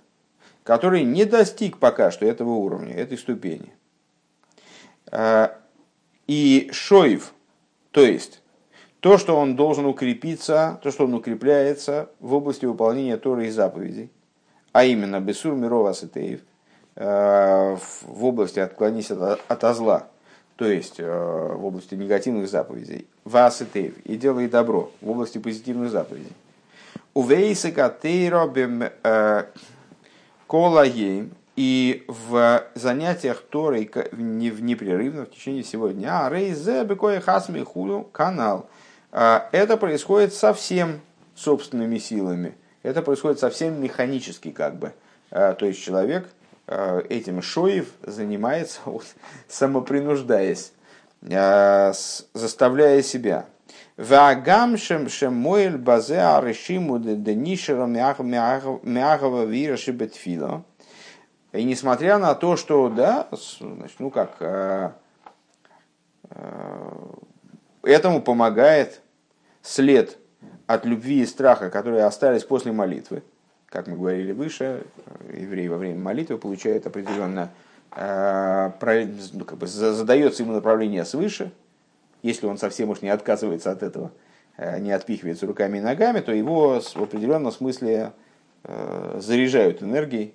[0.66, 3.72] который не достиг пока что этого уровня, этой ступени,
[5.10, 5.58] а,
[6.28, 7.34] и шоев,
[7.92, 8.42] то есть
[9.00, 14.12] то, что он должен укрепиться, то, что он укрепляется в области выполнения Торы и заповедей,
[14.74, 16.42] а именно Бесур Мирова Сетеев,
[16.96, 20.08] в области отклонись от, от зла,
[20.56, 26.32] то есть э, в области негативных заповедей, Васетеев, и делай добро в области позитивных заповедей.
[27.14, 28.48] Увейсы катейро
[30.48, 38.04] колаем и в занятиях Торой в непрерывно в течение всего дня рейзе бекоя хасми хулю
[38.12, 38.70] канал.
[39.12, 41.00] Это происходит совсем
[41.36, 42.56] собственными силами.
[42.84, 44.94] Это происходит совсем механически как бы.
[45.30, 46.28] То есть человек
[46.68, 48.82] этим шоев занимается
[49.48, 50.74] самопринуждаясь,
[51.22, 53.46] заставляя себя.
[53.98, 60.66] Вагамшем шемоэль базе арышиму денишера мягого вира шибетфила.
[61.54, 64.96] И несмотря на то, что, да, значит, ну как,
[67.84, 69.02] этому помогает
[69.62, 70.18] след
[70.68, 73.24] от любви и страха, которые остались после молитвы.
[73.68, 74.86] Как мы говорили выше,
[75.32, 77.52] еврей во время молитвы получает определенно,
[77.96, 81.52] ну, как бы задается ему направление свыше,
[82.26, 84.12] если он совсем уж не отказывается от этого,
[84.58, 88.14] э, не отпихивается руками и ногами, то его в определенном смысле
[88.64, 90.34] э, заряжают энергией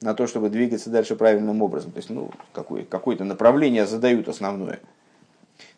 [0.00, 1.92] на то, чтобы двигаться дальше правильным образом.
[1.92, 4.80] То есть, ну, какое, какое-то направление задают основное.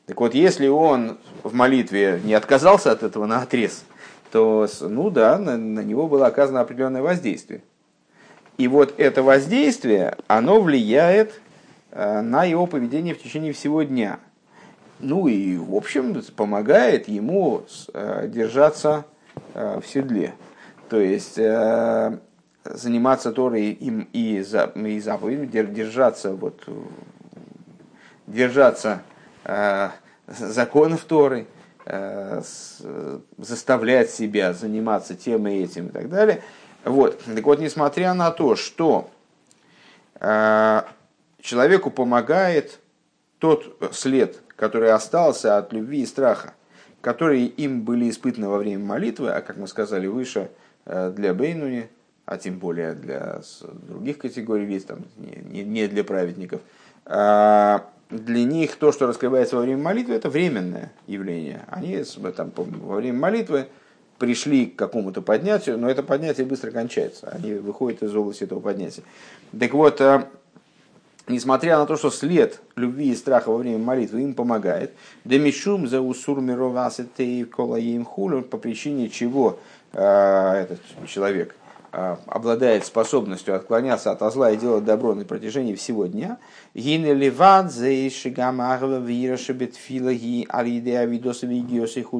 [0.07, 3.85] Так вот, если он в молитве не отказался от этого на отрез,
[4.33, 7.63] то, ну да, на, на него было оказано определенное воздействие.
[8.57, 11.43] И вот это воздействие, оно влияет
[11.91, 14.19] э, на его поведение в течение всего дня.
[14.99, 19.05] Ну и, в общем, помогает ему э, держаться
[19.55, 20.35] э, в седле.
[20.89, 21.35] То есть
[22.65, 26.63] заниматься Торой им и, за, и заповедью, держаться, вот,
[28.29, 29.03] держаться
[30.29, 31.47] законов Торы,
[33.37, 36.41] заставлять себя заниматься тем и этим и так далее–
[36.87, 37.21] вот.
[37.25, 39.11] Так вот, несмотря на то, что
[40.21, 40.83] э,
[41.41, 42.79] человеку помогает
[43.41, 46.55] тот след, который остался от любви и страха,
[47.01, 50.51] которые им были испытаны во время молитвы, а как мы сказали выше,
[50.87, 51.89] э, для Бейнуни,
[52.25, 53.41] а тем более для
[53.89, 56.61] других категорий лиц, там, не, не для праведников,
[57.05, 57.79] э,
[58.11, 61.65] для них то, что раскрывается во время молитвы, это временное явление.
[61.69, 62.03] Они
[62.37, 63.69] там, во время молитвы
[64.19, 67.29] пришли к какому-то поднятию, но это поднятие быстро кончается.
[67.29, 69.03] Они выходят из области этого поднятия.
[69.59, 70.25] Так вот, э,
[71.29, 74.93] несмотря на то, что след любви и страха во время молитвы им помогает,
[75.25, 76.41] демишум за усур
[78.05, 79.59] хулю, по причине чего
[79.93, 81.55] э, этот человек–
[81.99, 86.37] а, обладает способностью отклоняться от зла и делать добро на протяжении всего дня,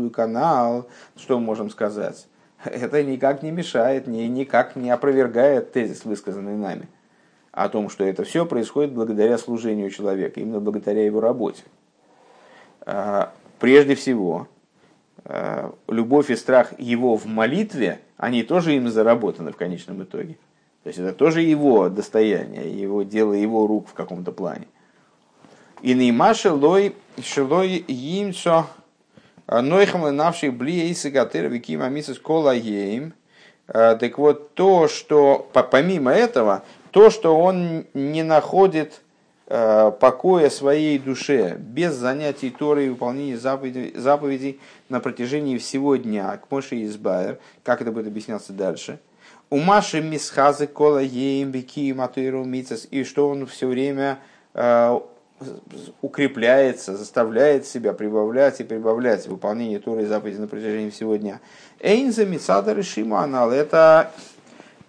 [0.09, 2.27] канал, что мы можем сказать?
[2.65, 6.89] Это никак не мешает, ни, никак не опровергает тезис, высказанный нами,
[7.57, 11.65] о том, что это все происходит благодаря служению человека, именно благодаря его работе.
[12.83, 14.47] А, прежде всего,
[15.25, 20.39] а, любовь и страх его в молитве– они тоже им заработаны в конечном итоге.
[20.83, 24.67] То есть это тоже его достояние, его дело, его рук в каком-то плане.
[25.83, 28.67] И неймаши лой шилой имцо
[29.47, 33.13] нойхам навших блиейсы гатыр виким амисас кола ейм.
[33.69, 36.63] А, так вот, то, что помимо этого,
[36.97, 39.03] то, что он не находит
[39.49, 46.35] а, покоя своей душе без занятий Торы и выполнения заповедей, заповедей на протяжении всего дня,
[46.39, 48.99] к Моше Избайер, как это будет объясняться дальше.
[49.51, 54.19] У Маши Мисхазы Кола Еем Бики Матуиру Мицас, и что он все время
[54.55, 54.99] э,
[56.01, 61.41] укрепляется, заставляет себя прибавлять и прибавлять выполнение Торы и заповедей на протяжении всего дня.
[61.79, 64.36] Эйнза Мицада Решима Анал, это э,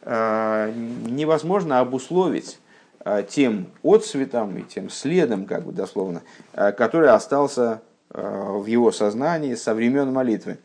[0.10, 2.60] невозможно обусловить
[3.04, 6.22] э, тем отцветом и тем следом, как бы дословно,
[6.54, 10.58] э, который остался Э, в его сознании со времен молитвы.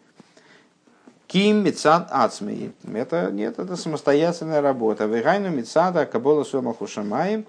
[1.27, 2.73] Ким мецад ацмей.
[2.95, 5.07] Это нет, это самостоятельная работа.
[5.07, 7.47] Вегайну мецада кабола сомаху шамаем.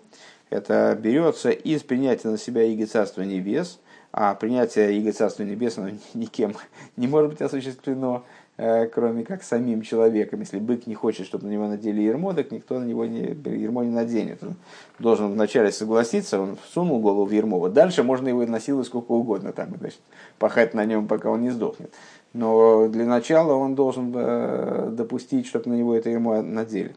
[0.49, 3.79] Это берется из принятия на себя Иго Царства Небес,
[4.11, 6.55] а принятие Иго Царства Небес оно никем
[6.95, 10.41] не может быть осуществлено Э, кроме как самим человеком.
[10.41, 13.83] Если бык не хочет, чтобы на него надели ермо, так никто на него не, ермо
[13.83, 14.43] не наденет.
[14.43, 14.55] Он
[14.99, 17.59] должен вначале согласиться, он всунул голову в ермо.
[17.59, 19.99] Вот дальше можно его насиловать сколько угодно, там, значит,
[20.37, 21.93] пахать на нем, пока он не сдохнет.
[22.33, 26.95] Но для начала он должен э, допустить, чтобы на него это ермо надели.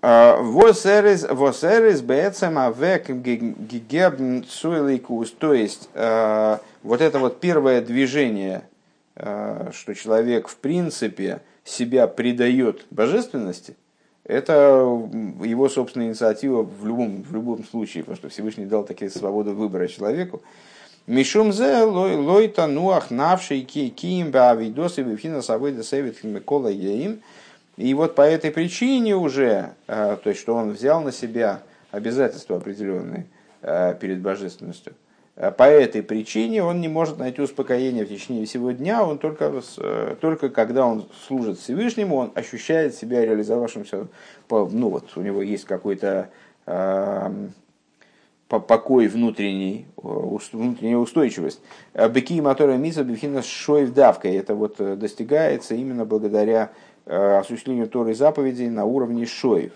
[0.00, 5.32] Э, Восерис, восерис, бецем, авек, гигебн, суэликус.
[5.32, 8.62] То есть, вот это вот первое движение,
[9.16, 13.76] э, что человек в принципе себя предает божественности,
[14.24, 14.84] это
[15.42, 19.88] его собственная инициатива в любом, в любом случае, потому что Всевышний дал такие свободу выбора
[19.88, 20.42] человеку.
[21.06, 27.22] Мишум зе лой тануах навший ки киим баавидосы вифина савойда севит микола еим.
[27.78, 32.58] И вот по этой причине уже, э, то есть что он взял на себя обязательства
[32.58, 33.26] определенные
[33.62, 34.92] э, перед божественностью–
[35.38, 39.62] Э, по этой причине он не может найти успокоение в течение всего дня, он только,
[40.20, 44.08] только когда он служит Всевышнему, он ощущает себя реализовавшимся,
[44.50, 46.28] ну вот у него есть какой-то
[46.66, 47.48] э,
[48.48, 51.60] покой внутренний, внутренняя устойчивость.
[51.94, 54.36] Беки мотора миса бифина шоев давкой.
[54.36, 56.72] Это вот достигается именно благодаря
[57.08, 59.72] осуществлению Торы заповедей на уровне шоев.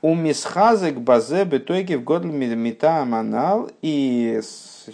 [0.00, 4.40] У мисхазек базе бетойки в годль мета манал и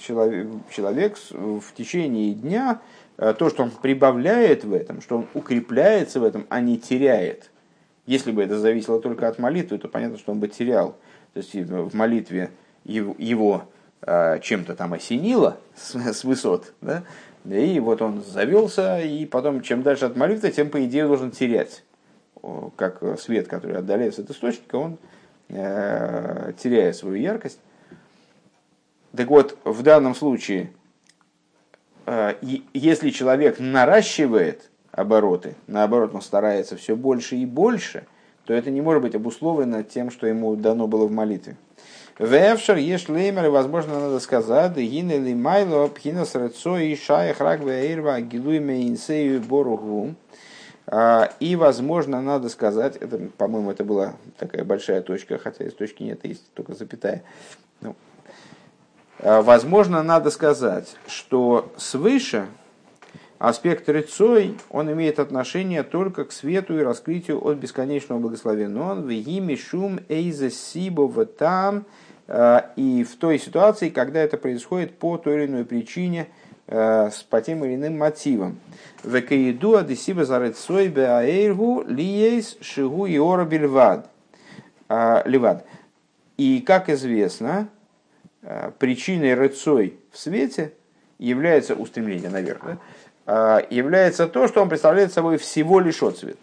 [0.01, 2.81] человек, в течение дня
[3.19, 7.51] э, то, что он прибавляет в этом, что он укрепляется в этом, а не теряет.
[8.07, 10.97] Если бы это зависело только от молитвы, то понятно, что он бы терял.
[11.35, 12.51] То есть в молитве
[12.85, 13.65] его,
[14.03, 17.05] э, чем-то там осенило с высот, да,
[17.45, 21.84] и вот он завелся, и потом, чем дальше от молитвы, тем, по идее, должен терять.
[22.76, 24.99] Как свет, который отдаляется от источника, он
[25.49, 27.59] э, теряет свою яркость.
[29.16, 30.72] Так вот, в данном случае,
[32.07, 32.34] э,
[32.72, 38.07] если человек наращивает обороты, наоборот, он старается все больше и больше,
[38.45, 41.57] то это не может быть обусловлено тем, что ему дано было в молитве.
[42.19, 48.21] Вевшер еш леймер, возможно, надо сказать, гин или майло пхинас рецо и шаях рак веирва
[48.21, 50.15] гилуйме инсею боругу.
[50.87, 56.05] А, и, возможно, надо сказать, это, по-моему, это была такая большая точка, хотя из точки
[56.05, 57.25] нет, есть только запятая.
[57.81, 57.97] Ну,
[59.19, 62.47] а, возможно, надо сказать, что свыше
[63.39, 68.81] аспект рыцой, он имеет отношение только к свету и раскрытию от бесконечного благословения.
[68.81, 71.87] Он в гиме шум эйзе сибова там,
[72.27, 76.29] и в той ситуации, когда это происходит по той или иной причине,
[76.68, 78.59] э, по тем или иным мотивам.
[79.03, 84.09] Векаиду адесиба зарецой беаэйргу лиейс шигу иора бельвад.
[84.89, 85.66] Э, ливад.
[86.39, 87.68] И, как известно,
[88.79, 90.72] причиной рыцой в свете
[91.18, 92.61] является устремление наверх,
[93.25, 93.61] да?
[93.70, 96.37] является то, что он представляет собой всего лишь отцвет.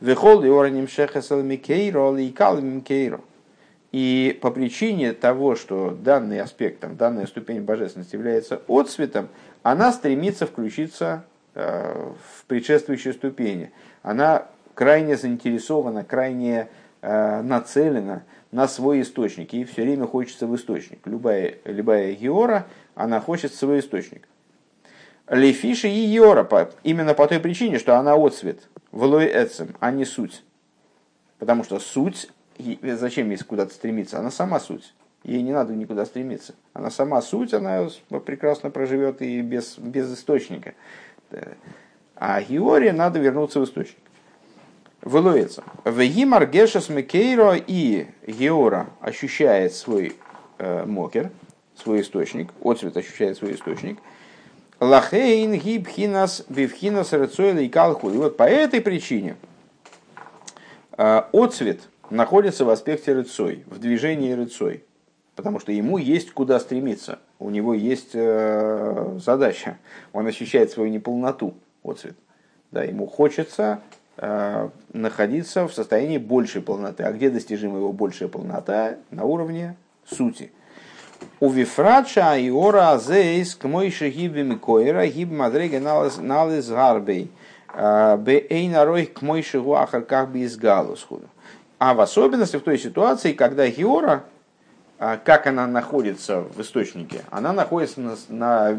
[0.00, 3.20] Вехол и ораним шехасал микейро ли калмим кейро.
[3.96, 9.28] И по причине того, что данный аспект, там, данная ступень божественности является отцветом,
[9.62, 11.24] она стремится включиться
[11.54, 13.72] э, в предшествующие ступени.
[14.02, 16.68] Она крайне заинтересована, крайне
[17.00, 19.54] э, нацелена на свой источник.
[19.54, 20.98] И все время хочется в источник.
[21.06, 24.28] Любая, любая геора, она хочет свой источник.
[25.26, 26.46] Лефиши и Йора,
[26.82, 30.42] именно по той причине, что она отцвет, влой эцем, а не суть.
[31.38, 32.28] Потому что суть
[32.82, 34.18] зачем ей куда-то стремиться?
[34.18, 34.92] Она сама суть.
[35.24, 36.54] Ей не надо никуда стремиться.
[36.72, 37.88] Она сама суть, она
[38.24, 40.74] прекрасно проживет и без, без источника.
[42.14, 43.98] А Георгия надо вернуться в источник.
[45.02, 45.64] Вылуется.
[45.84, 50.16] Вегимар Гешес Мекейро и Геора ощущает свой
[50.58, 51.30] э, мокер,
[51.76, 53.98] свой источник, отцвет ощущает свой источник.
[54.80, 58.10] Лахейн гибхинас бивхинас рецойла и калху.
[58.10, 59.36] И вот по этой причине
[60.96, 61.80] э, отцвет–
[62.10, 64.84] находится в аспекте рыцой, в движении рыцой,
[65.34, 69.78] потому что ему есть куда стремиться, у него есть э, задача,
[70.12, 71.54] он ощущает свою неполноту,
[71.84, 72.16] отцвет.
[72.72, 73.80] Да, ему хочется
[74.16, 77.04] э, находиться в состоянии большей полноты.
[77.04, 78.96] А где достижима его большая полнота?
[79.10, 80.50] На уровне сути.
[81.40, 87.30] У Вифрача и Ора Азейс к Мойше Гиби Микоира Гиб Мадрега Налез Гарбей
[87.74, 91.26] э, Бейнарой к Мойше Гуахар как бы из Галусхуда.
[91.78, 94.24] А в особенности в той ситуации, когда Геора,
[94.98, 98.78] а, как она находится в источнике, она находится на, на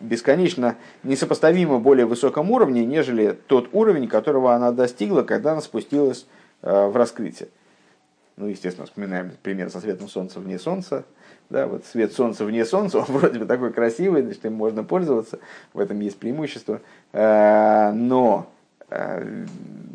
[0.00, 6.26] бесконечно несопоставимо более высоком уровне, нежели тот уровень, которого она достигла, когда она спустилась
[6.62, 7.48] а, в раскрытие.
[8.36, 11.04] Ну, естественно, вспоминаем пример со светом солнца вне солнца.
[11.50, 15.40] Да, вот свет солнца вне солнца, он вроде бы такой красивый, значит, им можно пользоваться,
[15.72, 16.80] в этом есть преимущество.
[17.12, 18.48] А, но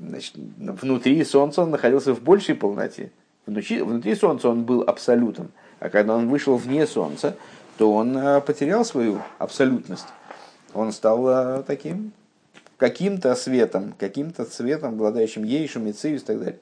[0.08, 3.12] значит, внутри Солнца он находился в большей полноте.
[3.46, 5.52] Внутри, внутри Солнца он был абсолютом.
[5.80, 7.36] А когда он вышел вне Солнца,
[7.78, 10.08] то он э, потерял свою абсолютность.
[10.74, 12.14] Он стал э, таким
[12.78, 16.60] каким-то светом, каким-то цветом, обладающим ейшу, мицею и так далее.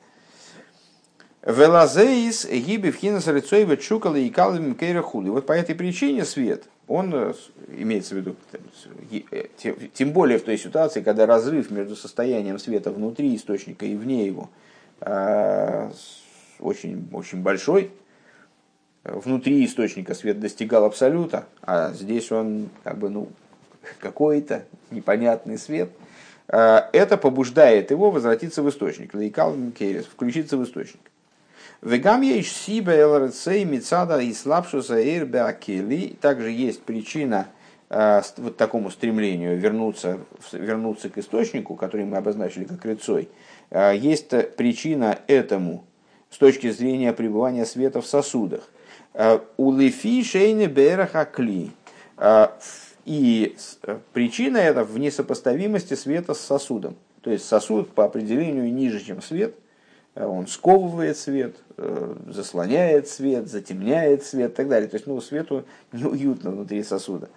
[1.44, 5.30] Велазеис гиби в хинас рыцой чукала и хули.
[5.30, 7.34] Вот по этой причине свет, он э,
[7.78, 8.36] имеется в виду,
[9.32, 9.48] э,
[9.94, 14.50] тем более в той ситуации, когда разрыв между состоянием света внутри источника и вне его
[15.00, 15.90] э,
[16.60, 17.92] очень, очень большой.
[19.04, 23.30] Внутри источника свет достигал абсолюта, а здесь он как бы, ну,
[24.00, 25.90] какой-то непонятный свет.
[26.48, 29.56] Это побуждает его возвратиться в источник, лейкал
[30.12, 31.00] включиться в источник.
[31.82, 36.16] Вегам есть сиба элрцей мицада и слабшуса эрбеакели.
[36.22, 37.48] Также есть причина
[37.90, 40.20] э, вот такому стремлению вернуться,
[40.52, 43.30] вернуться к источнику, который мы обозначили как рыцой.
[43.72, 45.84] Э, есть причина этому
[46.30, 48.70] с точки зрения пребывания света в сосудах.
[49.16, 51.72] Э, У лифи шейны берахакли.
[53.06, 53.56] И
[54.14, 56.96] причина это в несопоставимости света с сосудом.
[57.22, 59.56] То есть сосуд по определению ниже, чем свет–
[60.28, 64.90] он сковывает свет, э, заслоняет свет, затемняет свет и так далее.
[64.90, 67.30] То есть ну, свету неуютно внутри сосуда.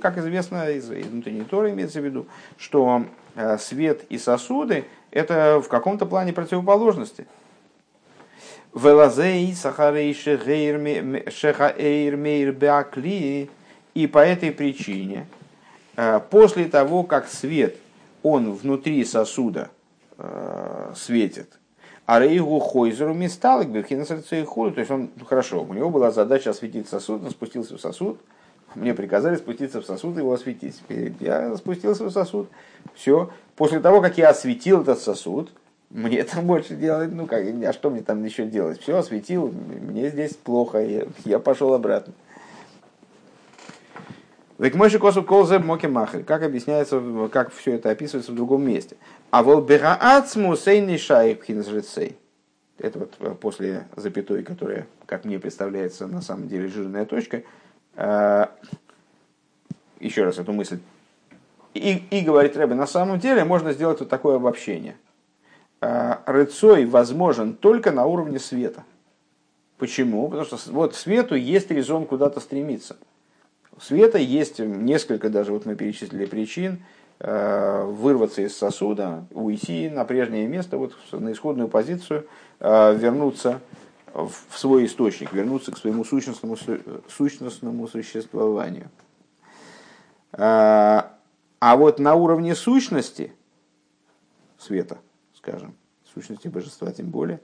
[0.00, 2.26] Как известно из внутренней торы имеется в виду,
[2.56, 7.26] что э, свет и сосуды это в каком-то плане противоположности.
[8.74, 12.16] Велазей сахарей шехаэйр.
[13.94, 15.26] И по этой причине,
[15.96, 17.76] э, после того, как свет,
[18.26, 19.70] он внутри сосуда
[20.18, 21.60] э, светит,
[22.06, 24.72] а рейгу хойзеру мисталок бифхинасарцей худу.
[24.72, 28.18] То есть он, ну, хорошо, у него была задача осветить сосуд, он спустился в сосуд,
[28.74, 30.82] мне приказали спуститься в сосуд и его осветить.
[31.20, 32.48] Я спустился в сосуд.
[32.94, 33.30] Все.
[33.54, 35.52] После того, как я осветил этот сосуд,
[35.90, 38.80] мне там больше делать, ну как, а что мне там еще делать?
[38.80, 42.12] Все, осветил, мне здесь плохо, я, я пошел обратно.
[44.58, 46.22] Векмойши косу колзе моки махри.
[46.22, 48.96] Как объясняется, как все это описывается в другом месте.
[49.30, 52.16] А вол бераацму сейный шайб хинзрецей.
[52.78, 57.42] Это вот э, после запятой, которая, как мне представляется, на самом деле жирная точка.
[57.96, 58.46] Э,
[60.00, 60.78] еще раз эту мысль.
[61.74, 64.96] И, и говорит Рэбе, на самом деле можно сделать вот такое обобщение.
[65.82, 68.84] Э, рыцой возможен только на уровне света.
[69.76, 70.28] Почему?
[70.28, 72.96] Потому что вот свету есть резон куда-то стремиться
[73.80, 76.84] света есть несколько, даже вот мы перечислили причин,
[77.18, 82.26] э, вырваться из сосуда, уйти на прежнее место, вот на исходную позицию,
[82.60, 83.60] э, вернуться
[84.12, 86.56] в свой источник, вернуться к своему сущностному,
[87.08, 88.88] сущностному существованию.
[90.32, 91.02] Э,
[91.58, 93.32] а вот на уровне сущности
[94.58, 94.98] света,
[95.34, 95.74] скажем,
[96.14, 97.40] сущности божества тем более,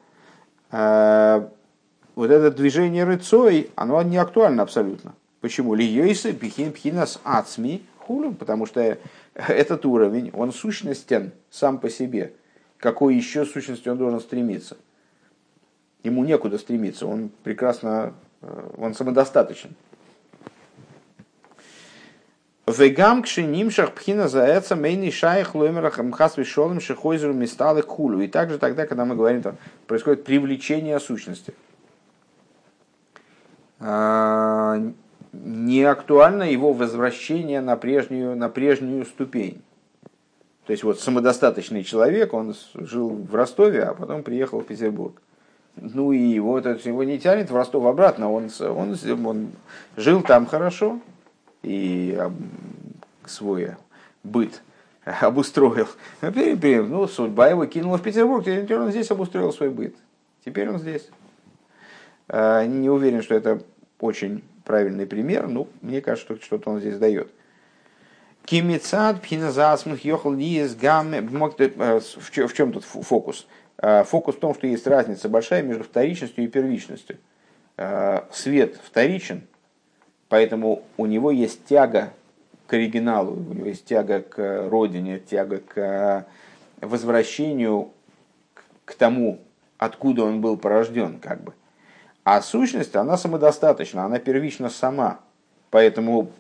[2.14, 5.14] вот это движение рыцой, оно не актуально абсолютно.
[5.42, 5.74] Почему?
[5.74, 8.96] Льёйса пихин пхинас ацми хулю, потому что
[9.34, 12.32] этот уровень, он сущностен сам по себе.
[12.78, 14.76] Какой еще сущности он должен стремиться?
[16.04, 19.74] Ему некуда стремиться, он прекрасно, э, он самодостаточен.
[22.68, 28.20] Вегам кшенимшах пхина заэца мейни шайх лоймерах мхас вишолым шихойзеру мисталы хулю.
[28.20, 29.56] И также тогда, когда мы говорим, там
[29.88, 31.52] происходит привлечение сущности
[33.80, 34.80] а,
[35.32, 39.62] не актуально его возвращение на прежнюю, на прежнюю ступень.
[40.66, 45.20] То есть вот самодостаточный человек, он жил в Ростове, а потом приехал в Петербург.
[45.76, 49.48] Ну и его, его не тянет в Ростов обратно, он, он, он
[49.96, 51.00] жил там хорошо
[51.62, 52.18] и
[53.24, 53.70] свой
[54.22, 54.62] быт
[55.04, 55.88] обустроил.
[56.20, 59.96] А ну, судьба его кинула в Петербург, теперь он здесь обустроил свой быт.
[60.44, 61.08] Теперь он здесь.
[62.28, 63.62] А, не уверен, что это
[64.00, 67.30] очень правильный пример, ну, мне кажется, что что-то он здесь дает.
[68.44, 71.18] Кимицад пхиназасмух йохал лиес гамме.
[71.18, 73.46] Э, в чем тут фокус?
[73.78, 77.18] Э, фокус в том, что есть разница большая между вторичностью и первичностью.
[77.76, 79.46] Э, свет вторичен,
[80.28, 82.12] поэтому у него есть тяга
[82.66, 86.26] к оригиналу, у него есть тяга к родине, тяга к
[86.80, 87.92] возвращению
[88.84, 89.40] к тому,
[89.78, 91.54] откуда он был порожден, как бы.
[92.24, 95.20] А сущность, она самодостаточна, она первична сама.
[95.70, 96.30] Поэтому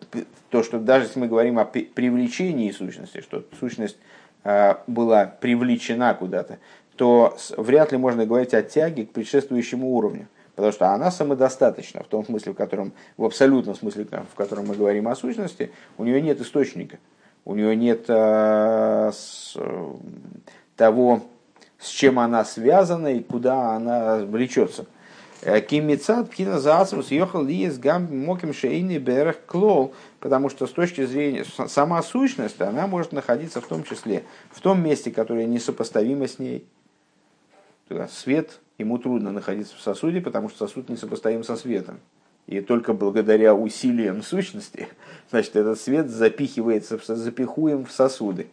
[0.50, 3.96] то, что даже если мы говорим о привлечении сущности, что сущность
[4.44, 6.58] э, была привлечена куда-то,
[6.96, 10.28] то вряд ли можно говорить о тяге к предшествующему уровню.
[10.54, 14.74] Потому что она самодостаточна в том смысле, в котором, в абсолютном смысле, в котором мы
[14.74, 16.98] говорим о сущности, у нее нет источника,
[17.44, 19.92] у нее нет э, с, э,
[20.76, 21.22] того,
[21.78, 24.86] с чем она связана и куда она влечется.
[25.42, 31.04] Э, Кимицат пхина заасрус ехал лиес гам моким шейни берех клол, потому что с точки
[31.04, 34.22] зрения сама сущность, она может находиться в том числе
[34.52, 36.64] в том месте, которое несопоставимо с ней.
[38.08, 41.98] Свет ему трудно находиться в сосуде, потому что сосуд несопоставим со светом.
[42.46, 44.88] И только благодаря усилиям сущности,
[45.30, 48.46] значит, этот свет запихивается, запихуем в сосуды.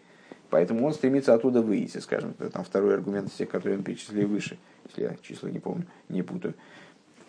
[0.50, 2.34] Поэтому он стремится оттуда выйти, скажем.
[2.40, 5.86] Это там второй аргумент из тех, которые мы перечислили выше, если я числа не помню,
[6.10, 6.56] не путаю.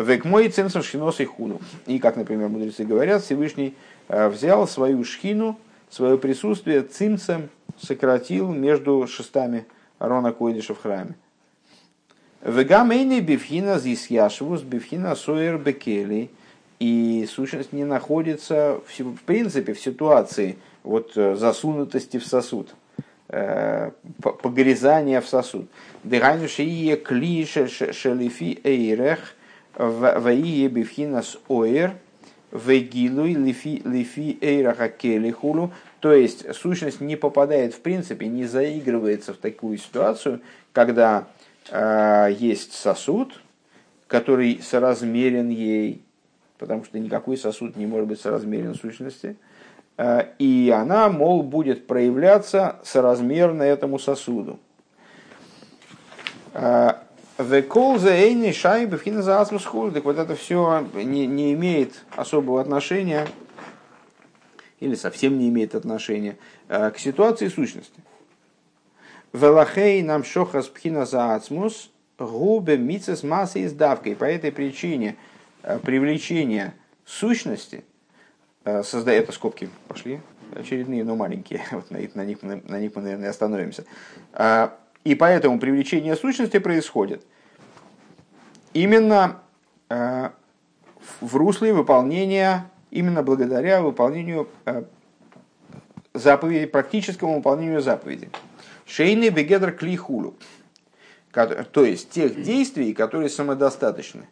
[0.01, 1.61] Век мой ценсор шинос и хуну.
[1.87, 3.75] И, как, например, мудрецы говорят, Всевышний
[4.09, 5.59] э, взял свою шхину,
[5.91, 9.67] свое присутствие цимцем сократил между шестами
[9.99, 11.17] Арона Койдиша в храме.
[12.43, 16.31] Вегамейни бифхина зис яшвус бифхина соер бекели.
[16.79, 22.75] И сущность не находится в, в принципе в ситуации вот, э, засунутости в сосуд
[23.29, 23.91] э,
[24.23, 25.69] погрязания в сосуд.
[26.05, 29.35] Дыханю шие клише шелифи эйрех
[29.77, 31.93] Ваие бифхинас оэр,
[32.53, 35.73] вегилуй лифи, лифи эйраха келихулу.
[36.01, 40.41] То есть сущность не попадает в принципе, не заигрывается в такую ситуацию,
[40.73, 41.29] когда
[41.71, 43.41] э, есть сосуд,
[44.07, 46.03] который соразмерен ей,
[46.59, 49.37] потому что никакой сосуд не может быть соразмерен сущности,
[49.99, 54.59] э, и она, мол, будет проявляться соразмерно этому сосуду.
[57.41, 63.27] Векол за эйни шайбы фина за Так вот это все не, не имеет особого отношения
[64.79, 66.37] или совсем не имеет отношения
[66.69, 68.01] к ситуации сущности.
[69.33, 74.17] Велахей нам шохас пхина за ацмус губе мицес массы издавкой.
[74.17, 75.17] По этой причине
[75.83, 76.75] привлечение
[77.07, 77.85] сущности,
[78.65, 80.21] создает, это скобки пошли,
[80.55, 83.85] очередные, но маленькие, вот на, на, них, на, на них мы, наверное, остановимся.
[85.05, 87.25] И поэтому привлечение сущности происходит
[88.75, 89.41] именно
[89.89, 90.33] а,
[91.21, 94.85] в русле выполнения, именно благодаря выполнению а,
[96.13, 98.31] заповеди, практическому выполнению заповеди.
[98.87, 100.35] Шейный бегедр клихулу.
[101.33, 104.27] То есть тех действий, которые самодостаточны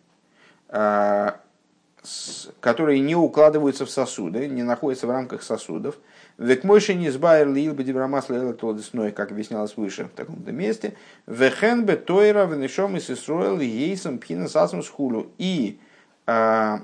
[2.60, 5.96] которые не укладываются в сосуды, не находятся в рамках сосудов.
[6.38, 10.94] Век мойши не сбайр лил бы дебрамасла электродесной, как объяснялось выше в таком-то месте.
[11.26, 15.32] Вехен бе тойра венешом и сисроэл ейсом пхина сасмус хулу.
[15.36, 15.80] И
[16.26, 16.82] а,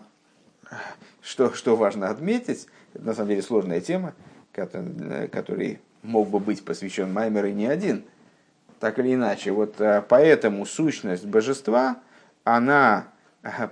[1.22, 4.14] что, что важно отметить, это на самом деле сложная тема,
[4.50, 8.04] который, который мог бы быть посвящен Маймер и не один.
[8.80, 11.98] Так или иначе, вот а, поэтому сущность божества,
[12.42, 13.06] она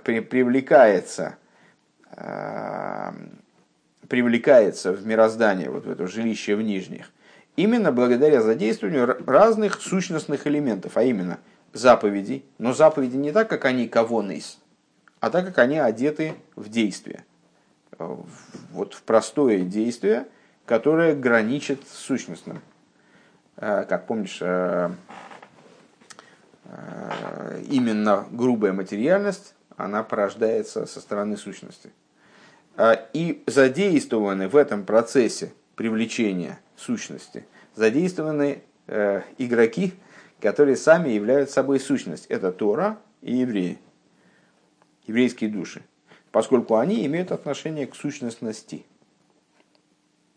[0.05, 1.35] привлекается,
[4.13, 7.11] привлекается в мироздание, вот в это жилище в нижних,
[7.55, 11.39] именно благодаря задействованию разных сущностных элементов, а именно
[11.73, 12.45] заповедей.
[12.59, 14.23] Но заповеди не так, как они кого
[15.19, 17.25] а так, как они одеты в действие.
[17.97, 20.27] Вот в простое действие,
[20.67, 22.61] которое граничит с сущностным.
[23.55, 24.43] Как помнишь,
[27.67, 31.91] именно грубая материальность она порождается со стороны сущности.
[32.75, 37.45] А, и задействованы в этом процессе привлечения сущности,
[37.75, 39.93] задействованы э, игроки,
[40.41, 42.25] которые сами являются собой сущность.
[42.27, 43.77] Это Тора и евреи,
[45.05, 45.83] еврейские души,
[46.31, 48.85] поскольку они имеют отношение к сущностности.